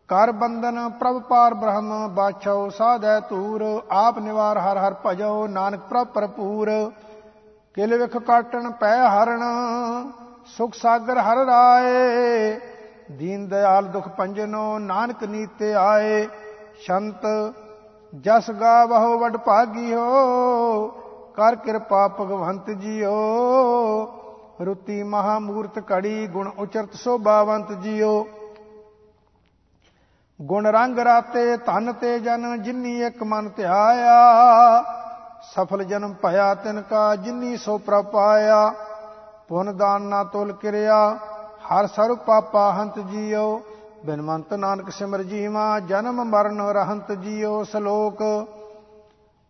ਕਰ 0.09 0.31
ਬੰਦਨ 0.31 0.89
ਪ੍ਰਭ 0.89 1.21
ਪਾਰ 1.21 1.53
ਬ੍ਰਹਮ 1.53 2.07
ਬਾਛੋ 2.07 2.69
ਸਾਧੈ 2.69 3.19
ਤੂਰ 3.19 3.63
ਆਪ 3.91 4.19
ਨਿਵਾਰ 4.19 4.57
ਹਰ 4.57 4.77
ਹਰ 4.77 4.95
ਭਜੋ 5.05 5.47
ਨਾਨਕ 5.47 5.79
ਪ੍ਰਭ 5.89 6.07
ਭਰਪੂਰ। 6.07 6.69
ਕਿਲ 7.75 7.97
ਵਿਖ 7.97 8.17
ਕਾਟਣ 8.17 8.69
ਪੈ 8.71 8.95
ਹਰਣ, 9.07 9.43
ਸੁਖ 10.47 10.73
ਸਾਗਰ 10.73 11.17
ਹਰ 11.17 11.45
ਰਾਏ। 11.45 12.59
ਦੀਨ 13.11 13.47
ਦਿਆਲ 13.47 13.85
ਦੁਖ 13.85 14.07
ਪੰਜਨੋ, 14.07 14.79
ਨਾਨਕ 14.79 15.23
ਨੀਤੇ 15.23 15.73
ਆਏ, 15.73 16.27
ਸ਼ੰਤ 16.79 17.25
ਜਸ 18.15 18.51
ਗਾਵਹੁ 18.51 19.19
ਵਡ 19.19 19.37
ਭਾਗੀਓ 19.37 20.87
ਕਰ 21.35 21.55
ਕਿਰਪਾ 21.55 22.07
ਭਗਵੰਤ 22.07 22.69
ਜੀਓ। 22.69 23.13
ਰੁੱਤੀ 24.61 25.03
ਮਹਾਮੂਰਤ 25.03 25.79
ਕੜੀ 25.79 26.27
ਗੁਣ 26.27 26.47
ਉਚਰਤ 26.47 26.93
ਸੋਭਾਵੰਤ 26.93 27.71
ਜੀਓ। 27.71 28.27
ਗੁਣ 30.41 30.67
ਰੰਗ 30.67 30.99
ਰਾਤੇ, 30.99 31.57
ਧਨ 31.57 31.93
ਤੇ 31.93 32.19
ਜਨ, 32.19 32.63
ਜਿਨੀ 32.63 33.01
ਇੱਕ 33.01 33.23
ਮਨ 33.23 33.49
ਧਿਆਇਆ। 33.49 34.83
ਸਫਲ 35.53 35.83
ਜਨਮ 35.83 36.13
ਭਇਆ 36.13 36.53
ਤਿਨ 36.55 36.81
ਕਾ, 36.81 37.15
ਜਿਨੀ 37.15 37.57
ਸੋ 37.57 37.77
ਪ੍ਰਪਾਇਆ 37.77 38.73
ਪੁਨ 39.47 39.77
ਦਾਨ 39.77 40.01
ਨਾ 40.01 40.23
ਤੁਲ 40.23 40.53
ਕਿਰਿਆ। 40.53 41.17
ਹਰ 41.65 41.87
ਸਰਬ 41.87 42.17
ਪਾਪਾ 42.17 42.71
ਹੰਤ 42.71 42.99
ਜੀਓ 42.99 43.61
ਬਿਨਮੰਤ 44.05 44.53
ਨਾਨਕ 44.53 44.89
ਸਿਮਰ 44.89 45.23
ਜੀਵਾ, 45.23 45.79
ਜਨਮ 45.79 46.23
ਮਰਨ 46.23 46.61
ਰਹੰਤ 46.61 47.11
ਜੀਓ 47.11 47.63
ਸ਼ਲੋਕ। 47.63 48.47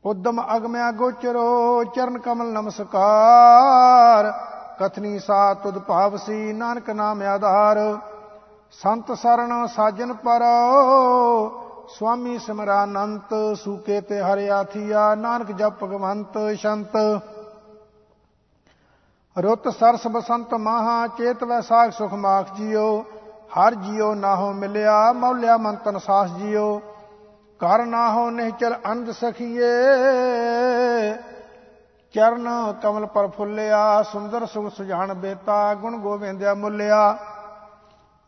ਉਦਮ 0.06 0.42
ਅਗਮਿਆ 0.56 0.92
ਗੋਚਰੋ, 0.92 1.84
ਚਰਨ 1.84 2.18
ਕਮਲ 2.18 2.52
ਨਮਸਕਾਰ। 2.52 4.32
ਕਥਨੀ 4.80 5.20
ਸਾ 5.20 5.54
ਤੁਧ 5.54 5.78
ਭਾਵਸੀ, 5.78 6.54
ਨਾਨਕ 6.54 6.90
ਨਾਮ 6.90 7.22
ਆਧਾਰ। 7.22 7.98
ਸੰਤ 8.72 9.12
ਸਰਣ 9.12 9.68
ਸਾਜਨ 9.68 10.14
ਪਰ 10.14 10.44
ਸੁਆਮੀ 11.90 12.38
ਸਿਮਰਾਨੰਤ 12.40 13.58
ਸੂਕੇ 13.58 14.02
ਤੇ 14.02 14.22
ਹਰਿਆ 14.22 14.64
ਥੀਆ, 14.64 15.16
ਨਾਨਕ 15.16 15.52
ਜਪ 15.52 15.84
ਭਗਵੰਤ 15.84 16.38
ਸ਼ੰਤ। 16.56 17.22
ਰੁੱਤ 19.44 19.68
ਸਰਸ 19.70 20.08
ਬਸੰਤ 20.08 20.54
ਮਾਹਾ, 20.54 21.08
ਚੇਤ 21.08 21.44
ਵੈਸਾਖ 21.44 21.90
ਸੁਖ 21.92 22.14
ਮਾਖ 22.14 22.54
ਜੀਓ। 22.56 23.06
ਹਰ 23.56 23.76
ਜੀਓ 23.76 24.14
ਨਾਹੋ 24.14 24.52
ਮਿਲਿਆ, 24.54 25.12
ਮੌਲਿਆ 25.12 25.58
ਮੰਤਨ 25.58 25.98
ਸਾਸ 25.98 26.30
ਜੀਓ। 26.32 26.82
ਕਰ 27.60 27.86
ਨਾ 27.86 28.12
ਹੋ 28.12 28.30
ਨਿਹਚਲ 28.30 28.76
ਅੰਧ 28.92 29.12
ਸਖੀਏ। 29.12 29.72
ਚਰਨ 32.14 32.74
ਕਮਲ 32.84 33.06
ਪਰ 33.06 33.28
ਫੁੱਲਿਆ, 33.28 34.04
ਸੁੰਦਰ 34.04 34.46
ਸੁਖ 34.46 34.70
ਸੁਜਾਨ 34.74 35.14
ਬੇਤਾ, 35.14 35.74
ਗੁਣ 35.74 35.98
ਗੋਬਿੰਦਿਆ 35.98 36.54
ਮੁੱਲਿਆ 36.54 37.18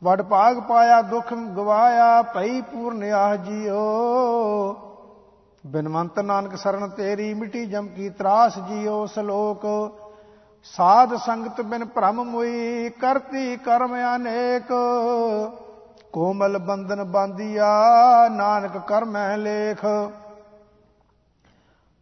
ਵਡ 0.04 0.22
ਭਾਗ 0.22 0.60
ਪਾਇਆ, 0.60 1.02
ਦੁਖ 1.02 1.34
ਗਵਾਇਆ, 1.34 2.22
ਭਈ 2.22 2.62
ਪੂਰਨ 2.62 3.04
ਆਹ 3.04 3.36
ਜੀਓ। 3.36 3.80
ਬਿਨਵੰਤ 5.66 6.20
ਨਾਨਕ 6.20 6.56
ਸਰਨ 6.56 6.90
ਤੇਰੀ, 6.90 7.34
ਮਿੱਟੀ 7.34 7.66
ਜਮ 7.66 7.88
ਕੀ 7.88 8.10
ਤਰਾਸ 8.10 8.60
ਜੀਓ, 8.60 9.06
ਸ਼ਲੋਕ 9.06 9.66
ਸਾਧ 10.76 11.16
ਸੰਗਤ 11.16 11.62
ਬਿਨ 11.62 11.86
ਭ੍ਰਮ 11.86 12.24
ਮੁਈ 12.24 12.90
ਕਰਤੀ 12.90 13.58
ਕਰਮ 13.58 13.96
ਅਨੇਕ। 14.16 14.74
ਕੋਮਲ 16.14 16.58
ਬੰਧਨ 16.58 17.04
ਬਾਂਦੀਆ 17.04 17.68
ਨਾਨਕ 18.30 18.78
ਕਰ 18.78 19.06
ਮੈਂ 19.06 19.38
ਲੇਖ। 19.38 19.86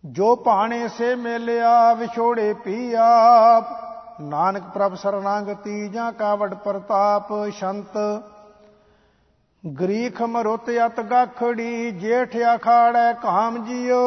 ਜੋ 0.05 0.35
ਭਾਣੇ 0.35 0.87
ਸੇ 0.87 1.15
ਮੇਲਿਆ, 1.15 1.93
ਵਿਛੋੜੇ 1.93 2.53
ਪੀ 2.53 2.93
ਆਪ 2.93 3.65
ਨਾਨਕ 4.21 4.63
ਪ੍ਰਭ 4.73 4.95
ਸਰਨਾਗਤੀ 4.95 5.89
ਜਾਂ 5.89 6.11
ਕਾਵੜ 6.11 6.53
ਪ੍ਰਤਾਪ 6.53 7.49
ਸ਼ੰਤ। 7.51 7.97
ਗਰੀਖ 9.79 10.21
ਮਰੁੱਤ 10.21 10.69
ਅਤ 10.85 11.01
ਗਖੜੀ 11.01 11.91
ਜੇਠ 11.91 12.37
ਅਖਾੜੈ 12.55 13.13
ਕਾਮ 13.13 13.65
ਜੀਓ। 13.65 14.01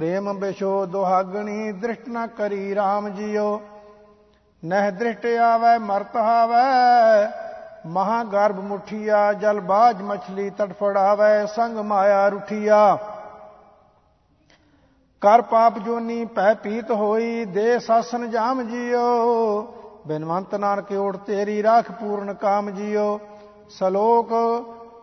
ਪ੍ਰੇਮ 0.00 0.38
ਬਿਸ਼ੋ 0.38 0.86
ਦੁਹਾਗਣੀ 0.86 1.72
ਦ੍ਰਿਸ਼ਟ 1.72 2.08
ਨ 2.08 2.26
ਕਰੀ 2.26 2.74
RAM 2.74 3.08
ਜੀਓ। 3.08 3.62
ਨਹਿ 4.64 4.92
ਦ੍ਰਿਸ਼ਟ 4.92 5.26
ਆਵੈ, 5.26 5.78
ਮਰਤ 5.78 6.16
ਹਾਵੈ। 6.16 7.32
ਮਹਾ 7.86 8.24
ਗਰਭ 8.24 8.60
ਮੁਠੀਆ, 8.60 9.32
ਜਲ 9.32 9.60
ਬਾਜ 9.60 10.02
ਮਛਲੀ 10.02 10.50
ਤੜਫੜਾਵੇ, 10.50 11.46
ਸੰਗ 11.46 11.78
ਮਾਇਆ 11.78 12.28
ਰੁਠੀਆ। 12.28 12.98
ਕਰ 15.20 15.42
ਪਾਪ 15.42 15.78
ਜੋਨੀ 15.78 16.24
ਪੈ 16.24 16.54
ਪੀਤ 16.54 16.90
ਹੋਈ, 16.90 17.44
ਦੇ 17.44 17.78
ਸਾਸਨ 17.78 18.30
ਜਾਮ 18.30 18.62
ਜੀਓ। 18.62 19.62
ਬਿਨਵੰਤ 20.06 20.54
ਨਾਨਕ 20.54 20.92
ਓਟ 20.92 21.16
ਤੇਰੀ 21.16 21.62
ਰਾਖ 21.62 21.92
ਪੂਰਨ 21.92 22.34
ਕਾਮ 22.34 22.70
ਜੀਓ। 22.70 23.20
ਸਲੋਕ, 23.70 24.30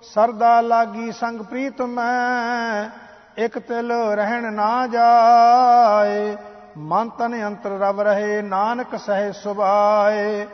ਸਰਦਾ 0.04 0.62
ਲਾਗੀ 0.62 1.12
ਸੰਗ 1.12 1.42
ਪ੍ਰੀਤ 1.42 1.82
ਮੈਂ। 1.82 3.07
ਇਕ 3.38 3.60
ਤਿਲ 3.60 3.91
ਰਹਿਣ 3.91 4.53
ਨਾ 4.53 4.88
ਜਾਏ, 4.88 6.38
ਮਨ 6.77 7.10
ਤਨ 7.10 7.48
ਅੰਤਰ 7.48 7.70
ਰਵ 7.70 8.01
ਰਹੇ, 8.01 8.41
ਨਾਨਕ 8.41 8.96
ਸਹਿ 8.96 9.32
ਸੁਭਾਏ। 9.34 10.48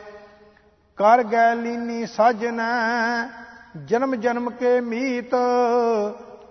ਕਰ 0.98 1.24
ਗੈ 1.24 1.56
ਲੀਨੀ 1.56 2.06
ਸਾਜਨੈ, 2.06 3.28
ਜਨਮ 3.86 4.16
ਜਨਮ 4.16 4.50
ਕੇ 4.50 4.82
ਮੀਤ, 4.82 5.36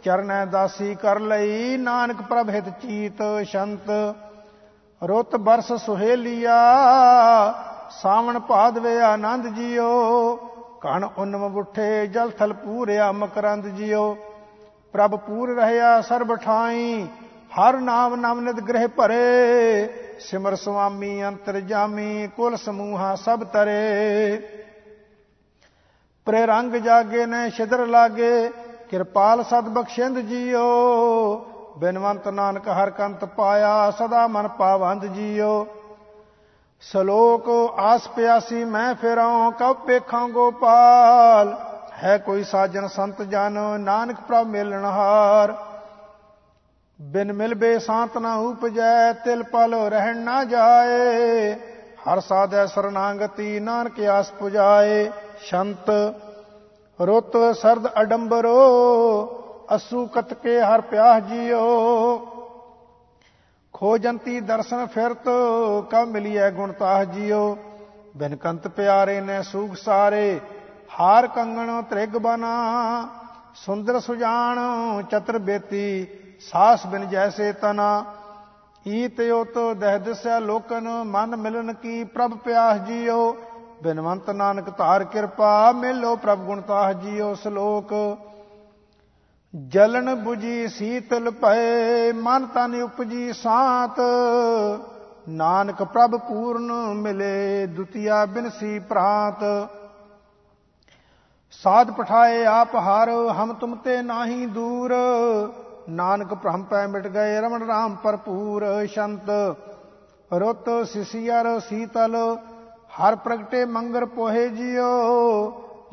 ਚਰਨੈ 0.02 0.44
ਦਾਸੀ 0.44 0.94
ਕਰ 0.94 1.20
ਲਈ, 1.20 1.76
ਨਾਨਕ 1.76 2.22
ਪ੍ਰਭ 2.22 2.50
ਹਿਤ 2.50 2.68
ਚੀਤ 2.68 3.22
ਸ਼ੰਤ। 3.44 4.14
ਰੁੱਤ 5.02 5.36
ਬਰਸ 5.36 5.72
ਸੁਹੇਲੀਆ, 5.72 6.56
ਸਾਵਣ 8.02 8.38
ਭਾਦਵੇ 8.38 9.00
ਆਨੰਦ 9.00 9.46
ਜੀਓ 9.46 10.36
ਕਣ 10.82 11.08
ਉਨਮ 11.18 11.48
ਬੁੱਠੇ, 11.48 12.06
ਜਲ 12.06 12.30
ਥਲ 12.30 12.52
ਪੂਰਿਆ 12.52 13.12
ਮਕਰੰਦ 13.12 13.66
ਜੀਓ। 13.66 14.16
ਪ੍ਰਭ 14.92 15.16
ਪੂਰ 15.16 15.54
ਰਹਿਆ 15.56 16.00
ਸਰਬ 16.00 16.34
ਠਾਈ, 16.36 17.08
ਹਰ 17.52 17.76
ਨਾਮ 17.76 18.14
ਨਾਮ 18.14 18.40
ਨਿਤ 18.40 18.54
ਗ੍ਰਹਿ 18.54 18.88
ਭਰੇ। 18.88 19.90
ਸਿਮਰ 20.20 20.54
ਸੁਆਮੀ, 20.54 21.24
ਅੰਤਰ 21.24 21.60
ਜਾਮੀ, 21.60 22.28
ਕੁਲ 22.36 22.56
ਸਮੂਹਾ 22.56 23.14
ਸਭ 23.14 23.44
ਤਰੇ। 23.44 24.36
ਪ੍ਰੇ 26.24 26.46
ਰੰਗ 26.46 26.74
ਜਾਗੇ 26.74 27.26
ਨੇ, 27.26 27.50
ਛਿਦਰ 27.50 27.86
ਲਾਗੇ, 27.86 28.50
ਕਿਰਪਾਲ 28.90 29.42
ਸਤ 29.42 29.68
ਬਖਸ਼ਿੰਦ 29.68 30.18
ਜੀਓ। 30.18 30.64
ਬਿਨਵੰਤ 31.78 32.28
ਨਾਨਕ 32.28 32.68
ਹਰ 32.68 32.90
ਕੰਤ 32.90 33.24
ਪਾਇਆ, 33.24 33.90
ਸਦਾ 33.90 34.26
ਮਨ 34.26 34.48
ਪਾਵੰਦ 34.48 35.06
ਜੀਓ। 35.06 35.66
ਸ਼ਲੋਕ 36.80 37.74
ਆਸ 37.78 38.08
ਪਿਆਸੀ, 38.08 38.64
ਮੈਂ 38.64 38.94
ਫਿਰਾਂ 38.94 39.50
ਕਬ 39.50 39.76
ਵੇਖਾਂ 39.86 40.28
ਗੋਪਾਲ। 40.28 41.71
ਹੈ 42.02 42.18
ਕੋਈ 42.18 42.44
ਸਾਜਨ 42.44 42.88
ਸੰਤ 42.88 43.22
ਜਨ, 43.22 43.80
ਨਾਨਕ 43.80 44.16
ਪ੍ਰਭ 44.28 44.46
ਮਿਲਣ 44.46 44.84
ਹਾਰ। 44.84 45.54
ਬਿਨ 47.02 47.32
ਮਿਲਬੇ 47.32 47.78
ਸਾਤ 47.78 48.18
ਨਾ 48.18 48.34
ਉਪਜੈ, 48.34 49.12
ਤਿਲ 49.12 49.42
ਪਲ 49.42 49.74
ਰਹਿਣ 49.74 50.16
ਨਾ 50.16 50.44
ਜਾਏ। 50.44 51.54
ਹਰ 52.02 52.20
ਸਾਧੈ 52.20 52.66
ਸਰਨਾਗਤੀ, 52.66 53.60
ਨਾਨਕ 53.60 54.00
ਆਸ 54.00 54.30
ਪੁਜਾਏ। 54.30 55.10
ਸ਼ੰਤ, 55.40 55.90
ਰੁੱਤ 57.00 57.56
ਸਰਦ 57.60 57.86
ਅਡੰਬਰੋ, 57.86 58.58
ਅਸੂ 59.76 60.06
ਕਤਕੇ 60.06 60.60
ਹਰ 60.60 60.80
ਪਿਆਹ 60.80 61.20
ਜੀਓ। 61.20 61.62
ਖੋਜੰਤੀ 63.72 64.40
ਦਰਸ਼ਨ 64.40 64.86
ਫਿਰਤ, 64.86 65.28
ਕਬ 65.90 66.08
ਮਿਲਿਐ 66.08 66.50
ਗੁਣਤਾਹ 66.50 67.04
ਜੀਓ। 67.04 67.58
ਬਿਨ 68.16 68.36
ਕੰਤ 68.36 68.68
ਪਿਆਰੇ 68.68 69.20
ਨੇ 69.20 69.42
ਸੂਖ 69.42 69.76
ਸਾਰੇ 69.76 70.40
ਹਾਰ 71.00 71.26
ਕੰਗਣ 71.26 71.82
ਤ੍ਰਿਗ 71.82 72.16
ਬਨਾ, 72.16 73.08
ਸੁੰਦਰ 73.54 74.00
ਸੁਜਾਨ 74.00 74.58
ਚਤਰ 75.02 75.38
ਬੇਤੀ, 75.38 76.06
ਸਾਸ 76.40 76.86
ਬਿਨ 76.86 77.08
ਜੈਸੇ 77.08 77.52
ਤਨਾ, 77.52 78.04
ਈਤ 78.88 79.20
ਉਤ 79.20 79.58
ਦਹ 79.76 79.98
ਦਸਿਆ 79.98 80.38
ਲੋਕਨ, 80.38 80.88
ਮਨ 81.04 81.36
ਮਿਲਨ 81.36 81.72
ਕੀ 81.72 82.04
ਪ੍ਰਭ 82.04 82.36
ਪਿਆਸ 82.36 82.80
ਜੀਓ, 82.80 83.36
ਬਿਨਵੰਤ 83.82 84.30
ਨਾਨਕ 84.30 84.70
ਧਾਰ 84.76 85.04
ਕਿਰਪਾ 85.04 85.72
ਮਿਲੋ 85.72 86.16
ਪ੍ਰਭ 86.16 86.38
ਗੁਣਤਾਹ 86.38 86.92
ਜੀਓ 86.92 87.34
ਸ਼ਲੋਕ। 87.34 88.18
ਜਲਨ 89.68 90.24
부ਜੀ 90.24 90.68
ਸੀਤਲ 90.68 91.30
ਭਏ, 91.30 92.12
ਮਨ 92.12 92.46
ਤਨ 92.46 92.82
ਉਪਜੀ 92.82 93.32
ਸਾਤ, 93.32 94.00
ਨਾਨਕ 95.28 95.82
ਪ੍ਰਭ 95.82 96.16
ਪੂਰਨ 96.16 96.72
ਮਿਲੇ, 96.94 97.66
ਦੁਤੀਆ 97.66 98.26
ਬਿਨਸੀ 98.26 98.78
ਪ੍ਰਾਤ 98.78 99.44
ਸਾਧ 101.52 101.90
ਪਠਾਏ 101.90 102.44
ਆਪ 102.44 102.74
ਹਰ, 102.76 103.10
ਹਮ 103.32 103.52
ਤੁਮ 103.52 103.74
ਤੇ 103.76 104.00
ਨਾਹੀ 104.02 104.46
ਦੂਰ। 104.46 104.92
ਨਾਨਕ 105.88 106.34
ਭ੍ਰਮ 106.34 106.62
ਪੈ 106.62 106.86
ਮਿਟ 106.86 107.06
ਗਏ 107.06 107.40
ਰਮਣ 107.40 107.66
ਰਾਮ 107.66 107.96
ਭਰਪੂਰ। 108.02 108.64
ਸ਼ੰਤ 108.86 109.30
ਰੁੱਤ 110.30 110.70
ਸਿਸਿਆਰ 110.86 111.58
ਸੀਤਲ, 111.60 112.16
ਹਰ 112.98 113.16
ਪ੍ਰਗਟੇ 113.16 113.64
ਮੰਗਰ 113.66 114.04
ਪੋਹੇ 114.06 114.48
ਜਿਓ 114.48 114.88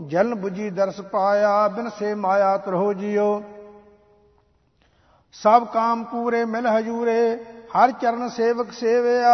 ਜਲਨ 0.02 0.34
부ਜੀ 0.42 0.70
ਦਰਸ 0.70 1.02
ਪਾਇਆ, 1.02 1.68
ਬਿਨ 1.68 1.90
ਸੇ 1.90 2.14
ਮਾਇਆ 2.16 2.58
ਤਰੋ 2.58 2.92
ਜਿਓ 2.94 3.42
ਸਭ 5.36 5.66
ਕਾਮ 5.66 6.04
ਪੂਰੇ 6.04 6.44
ਮਿਲ 6.46 6.68
ਹਜੂਰੇ, 6.68 7.36
ਹਰ 7.76 7.92
ਚਰਨ 7.92 8.30
ਸੇਵਕ 8.30 8.72
ਸੇਵਿਆ। 8.72 9.34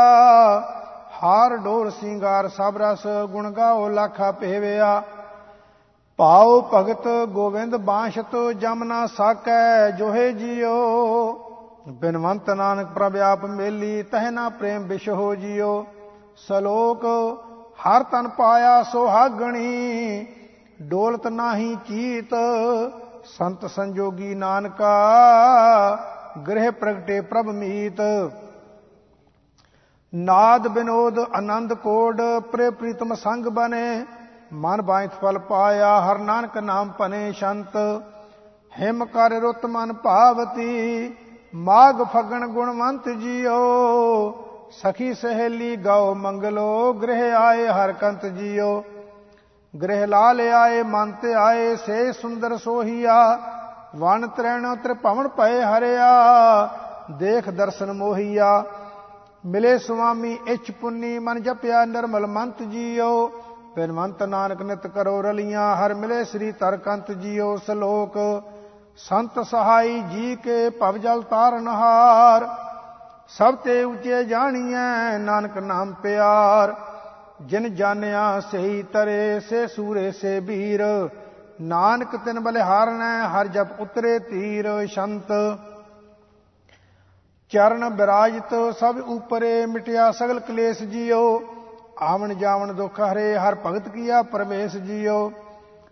ਹਾਰ 1.24 1.56
ਡੋਰ 1.58 1.90
ਸਿੰਗਾਰ 1.92 2.48
ਸਭ 2.48 2.78
ਰਸ, 2.78 3.06
ਗੁਣ 3.32 3.52
ਗਾਓ, 3.52 3.88
ਲਾਖਾ 3.90 4.32
ਪੇਵਿਆ 4.32 5.02
ਪਾਉ 6.18 6.62
ਭਗਤ 6.74 7.08
ਗੋਵਿੰਦ 7.28 7.76
ਬਾਸ਼ਤ 7.76 8.36
ਜਮਨਾ 8.52 9.08
ਸਾਕੈ, 9.08 9.90
ਜੋਹੇ 9.92 10.32
ਜਿਓ। 10.32 10.72
ਬਿਨਵੰਤ 11.88 12.50
ਨਾਨਕ 12.50 12.88
ਪ੍ਰਭ 12.88 13.16
ਆਪ 13.16 13.46
ਮੇਲੀ, 13.46 14.04
ਤਹਿ 14.04 14.32
ਨਾ 14.32 14.50
ਪ੍ਰੇਮ 14.50 14.84
ਵਿਸ਼ 14.84 15.10
ਹੋ 15.10 15.36
ਜਿਓ। 15.36 15.86
ਸਲੋਕ, 16.38 17.06
ਹਰ 17.76 18.04
ਤਨ 18.04 18.28
ਪਾਇਆ 18.28 18.84
ਸੁਹਾਗਣੀ, 18.84 20.26
ਡੋਲਤ 20.82 21.28
ਨਾਹੀ 21.28 21.76
ਚੀਤ, 21.76 22.34
ਸੰਤ 23.26 23.66
ਸੰਜੋਗੀ 23.66 24.36
ਨਾਨਕਾ, 24.36 24.94
ਗ੍ਰਹਿ 26.48 26.72
ਪ੍ਰਗਟੇ 26.72 27.22
ਪ੍ਰਭ 27.22 27.46
ਮੀਤ। 27.46 28.02
ਨਾਦ 30.16 30.68
ਬਿਨੋਦ 30.68 31.20
ਆਨੰਦ 31.20 31.74
ਕੋਡ 31.74 32.22
ਪ੍ਰੇ 32.52 32.70
ਪ੍ਰੀਤਮ 32.70 33.14
ਸੰਗ 33.16 33.46
ਬਨੇ। 33.46 34.06
ਮਨ 34.54 34.82
ਬਾਇਤ 34.82 35.12
ਫਲ 35.12 35.38
ਪਾਇਆ, 35.38 36.02
ਹਰ 36.02 36.18
ਨਾਨਕ 36.18 36.58
ਨਾਮ 36.58 36.90
ਪਨੇ 36.90 37.32
ਸ਼ੰਤ। 37.32 38.02
ਹਿਮ 38.82 39.06
ਕਰ 39.06 39.32
ਰੁਤ 39.32 39.66
ਮਨ 39.66 39.94
ਭਾਵਤੀ, 39.94 41.14
ਮਾਗ 41.56 42.04
ਫਗਣ 42.04 42.48
ਗੁਣਵੰਤ 42.48 43.10
ਜੀਓ। 43.10 43.58
ਸਖੀ 44.72 45.14
ਸਹੇਲੀ 45.14 45.76
ਗਾਓ 45.76 46.14
ਮੰਗਲੋ, 46.14 46.94
ਗ੍ਰਹਿ 46.94 47.32
ਆਏ 47.34 47.68
ਹਰ 47.68 47.92
ਕੰਤ 47.92 48.26
ਜੀਓ। 48.26 48.84
ਗ੍ਰਹਿ 49.82 50.08
ਲਾ 50.08 50.32
ਲਿਆਏ 50.32 50.84
ਮਨ 50.84 51.12
ਤੇ 51.12 51.34
ਆਏ, 51.34 51.76
ਸੇ 51.76 52.12
ਸੁੰਦਰ 52.14 52.58
ਸੋਹੀਆ। 52.58 53.40
ਵਣ 53.96 54.28
ਤਰਣ 54.28 54.76
ਤ੍ਰਿਭਵਨ 54.76 55.28
ਪਏ 55.28 55.62
ਹਰਿਆ, 55.62 56.70
ਦੇਖ 57.12 57.50
ਦਰਸ਼ਨ 57.50 57.94
ਮੋਹੀਆ। 57.94 58.64
ਮਿਲੇ 59.46 59.78
ਸੁਆਮੀ, 59.78 60.38
ਇਛ 60.48 60.72
ਪੁੰਨੀ, 60.72 61.20
ਮਨ 61.20 61.42
ਜਪਿਆ 61.42 61.86
ਨਿਰਮਲ 61.86 62.28
ਮੰਤ 62.28 62.64
ਜੀਓ। 62.64 63.32
ਬਿਨਵੰਤ 63.76 64.22
ਨਾਨਕ 64.24 64.62
ਨਿਤ 64.62 64.86
ਕਰੋ 64.88 65.22
ਰਲੀਆਂ, 65.22 65.76
ਹਰ 65.76 65.94
ਮਿਲੇ 65.94 66.24
ਸ੍ਰੀ 66.24 66.52
ਤਰਕੰਤ 66.52 67.12
ਜੀਓ 67.12 67.56
ਸਲੋਕ। 67.58 68.18
ਸੰਤ 68.98 69.40
ਸਹਾਈ 69.46 70.00
ਜੀ 70.02 70.36
ਕੇ 70.36 70.70
ਭਵ 70.70 70.98
ਜਲ 70.98 71.22
ਤਾਰਨ 71.22 71.68
ਹਾਰ 71.68 72.48
ਸਭ 73.30 73.56
ਤੇ 73.56 73.84
ਉੱਚੇ 73.84 74.24
ਜਾਣੀਐ 74.24 75.18
ਨਾਨਕ 75.18 75.58
ਨਾਮ 75.58 75.94
ਪਿਆਰ। 75.94 76.74
ਜਿਨ 77.42 77.74
ਜਾਣਿਆ 77.76 78.40
ਸਹੀ 78.52 78.82
ਤਰੇ, 78.84 79.40
ਸੇ 79.40 79.66
ਸੂਰੇ, 79.68 80.12
ਸੇ 80.12 80.40
ਵੀਰ 80.40 80.84
ਨਾਨਕ 81.62 82.16
ਤਿਨ 82.16 82.40
ਬਲਿਹਾਰਨੈ, 82.40 83.28
ਹਰ 83.28 83.48
ਜਪ 83.48 83.80
ਉਤਰੇ 83.80 84.18
ਤੀਰ 84.20 84.70
ਸ਼ੰਤ। 84.88 85.34
ਚਰਨ 87.52 87.90
ਬਿਰਾਜਤ, 87.90 88.56
ਸਭ 88.80 89.00
ਉਪਰੇ 89.08 89.66
ਮਿਟਿਆ 89.66 90.12
ਸਗਲ 90.12 90.40
ਕਲੇਸ਼ 90.40 90.84
ਜੀਓ। 90.84 91.26
ਆਵਣ 92.02 92.34
ਜਾਵਣ 92.34 92.74
ਦੁਖ 92.74 93.00
ਹਰੇ, 93.00 93.38
ਹਰ 93.38 93.56
ਭਗਤ 93.56 93.90
ਕੀਆ 93.90 94.22
ਪਰਮੇਸ਼ 94.22 94.78
ਜੀਓ। 94.78 95.32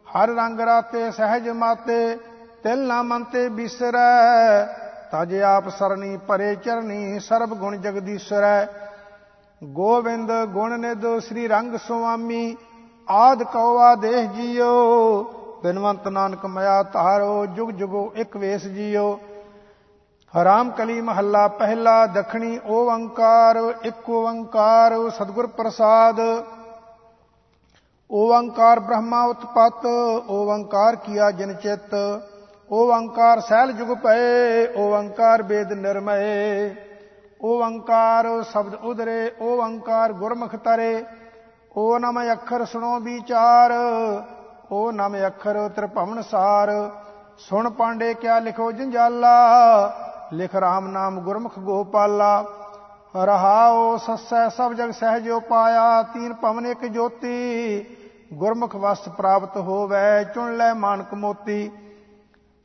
ਹਰ 0.05 0.29
ਰੰਗ 0.29 0.59
ਰਾਤੇ 0.59 1.11
ਸਹਿਜ 1.11 1.49
ਮਾਤੇ, 1.49 2.17
ਤਿਲ 2.63 2.87
ਨਾ 2.87 3.01
ਮੰਤੇ 3.01 3.49
ਬਿਸਰੈ। 3.49 4.65
ਤਜ 5.11 5.35
ਆਪ 5.35 5.69
ਸਰਣੀ 5.69 6.17
ਪਰੇ 6.17 6.55
ਚਰਨੀ 6.55 7.19
ਸਰਬ 7.19 7.53
ਗੁਣ 7.53 7.77
ਜਗਦੀਸ਼ਰੈ। 7.77 8.65
ਗੋਵਿੰਦ 9.63 10.31
ਗੁਣ 10.45 10.79
ਨਿਦ 10.79 11.19
ਸ੍ਰੀ 11.19 11.47
ਰੰਗ 11.47 11.75
ਸੁਆਮੀ, 11.75 12.57
ਆਦ 13.09 13.43
ਕਉ 13.43 13.77
ਆਦੇਸ਼ 13.77 14.31
ਜੀਓ। 14.31 15.23
ਬਿਨਵੰਤ 15.63 16.07
ਨਾਨਕ 16.07 16.45
ਮਇਆ 16.45 16.83
ਧਾਰੋ, 16.83 17.45
ਜੁਗ 17.45 17.69
ਜੁਗੋ 17.69 18.11
ਇੱਕ 18.15 18.37
ਵੇਸ 18.37 18.67
ਜੀਓ। 18.67 19.19
ਹਰਾਮ 20.33 20.69
ਕਲੀ 20.69 21.01
ਮਹੱਲਾ 21.01 21.47
ਪਹਿਲਾ, 21.47 22.05
ਦਖਣੀ 22.05 22.59
ਓੰਕਾਰ 22.67 23.57
ਇੱਕ 23.83 24.09
ਓੰਕਾਰ 24.09 24.93
ਸਤਿਗੁਰ 25.09 25.47
ਪ੍ਰਸਾਦ। 25.47 26.19
ਓੰਕਾਰ 28.09 28.79
ਬ੍ਰਹਮਾ 28.79 29.23
ਉਤਪਤ 29.23 29.85
ਓੰਕਾਰ 30.29 30.95
ਕੀਆ 30.95 31.29
ਜਨ 31.31 31.53
ਚਿਤ। 31.53 31.93
ਓੰਕਾਰ 32.69 33.39
ਸੈਲ 33.39 33.71
ਜੁਗ 33.71 33.95
ਪਏ 33.97 34.65
ਓੰਕਾਰ 34.77 35.41
ਬੇਦ 35.41 35.73
ਨਿਰਮਏ। 35.73 36.75
ਓੰਕਾਰ 37.41 38.27
ਸ਼ਬਦ 38.43 38.73
ਉਦਰੇ 38.75 39.31
ਓੰਕਾਰ 39.41 40.13
ਗੁਰਮੁਖ 40.13 40.55
ਤਰੇ। 40.55 41.05
ਓ 41.77 41.97
ਨਮ 41.99 42.21
ਅੱਖਰ 42.31 42.65
ਸੁਣੋ 42.65 42.99
ਵਿਚਾਰ, 42.99 43.71
ਓ 44.71 44.91
ਨਮ 44.91 45.17
ਅੱਖਰ 45.27 45.67
ਤ੍ਰਿਭਵਨ 45.69 46.21
ਸਾਰ। 46.21 46.71
ਸੁਣ 47.39 47.69
ਪਾਂਡੇ 47.69 48.13
ਕਿਆ 48.13 48.39
ਲਿਖੋ 48.39 48.71
ਜੰਜਾਲਾ 48.71 49.33
ਲਿਖ 50.33 50.55
RAM 50.55 50.87
ਨਾਮ 50.87 51.19
ਗੁਰਮੁਖ 51.19 51.59
ਗੋਪਾਲਾ, 51.59 52.45
ਰਹਾਉ 53.15 53.97
ਸਸੈ 53.97 54.49
ਸਭ 54.49 54.73
ਜਗ 54.73 54.91
ਸਹਿਜੋ 54.91 55.39
ਪਾਇਆ, 55.39 56.01
ਤੀਨ 56.03 56.33
ਪਵਨ 56.33 56.65
ਇੱਕ 56.65 56.85
ਜੋਤੀ, 56.85 57.85
ਗੁਰਮੁਖ 58.33 58.75
ਵਸ 58.75 59.09
ਪ੍ਰਾਪਤ 59.09 59.57
ਹੋਵੇ, 59.57 60.23
ਚੁਣ 60.23 60.57
ਲੈ 60.57 60.73
ਮਾਨਕ 60.73 61.13
ਮੋਤੀ। 61.13 61.71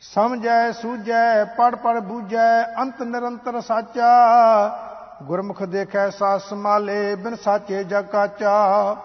ਸਮਝੈ, 0.00 0.72
ਸੂਝੈ 0.72 1.44
ਪੜ 1.44 1.74
ਪੜ 1.74 1.98
ਬੂਝੈ, 1.98 2.62
ਅੰਤ 2.83 3.02
ਨਿਰੰਤਰ 3.02 3.61
ਸਾਚਾ। 3.61 4.12
ਗੁਰਮੁਖ 5.22 5.62
ਦੇਖੈ 5.62 6.11
ਸਾਸ 6.11 6.52
ਮਾਲੇ 6.52 7.14
ਬਿਨ 7.14 7.37
ਸਾਚੇ 7.37 7.85
ਜਗ 7.85 8.04
ਕਾਚਾ। 8.04 8.96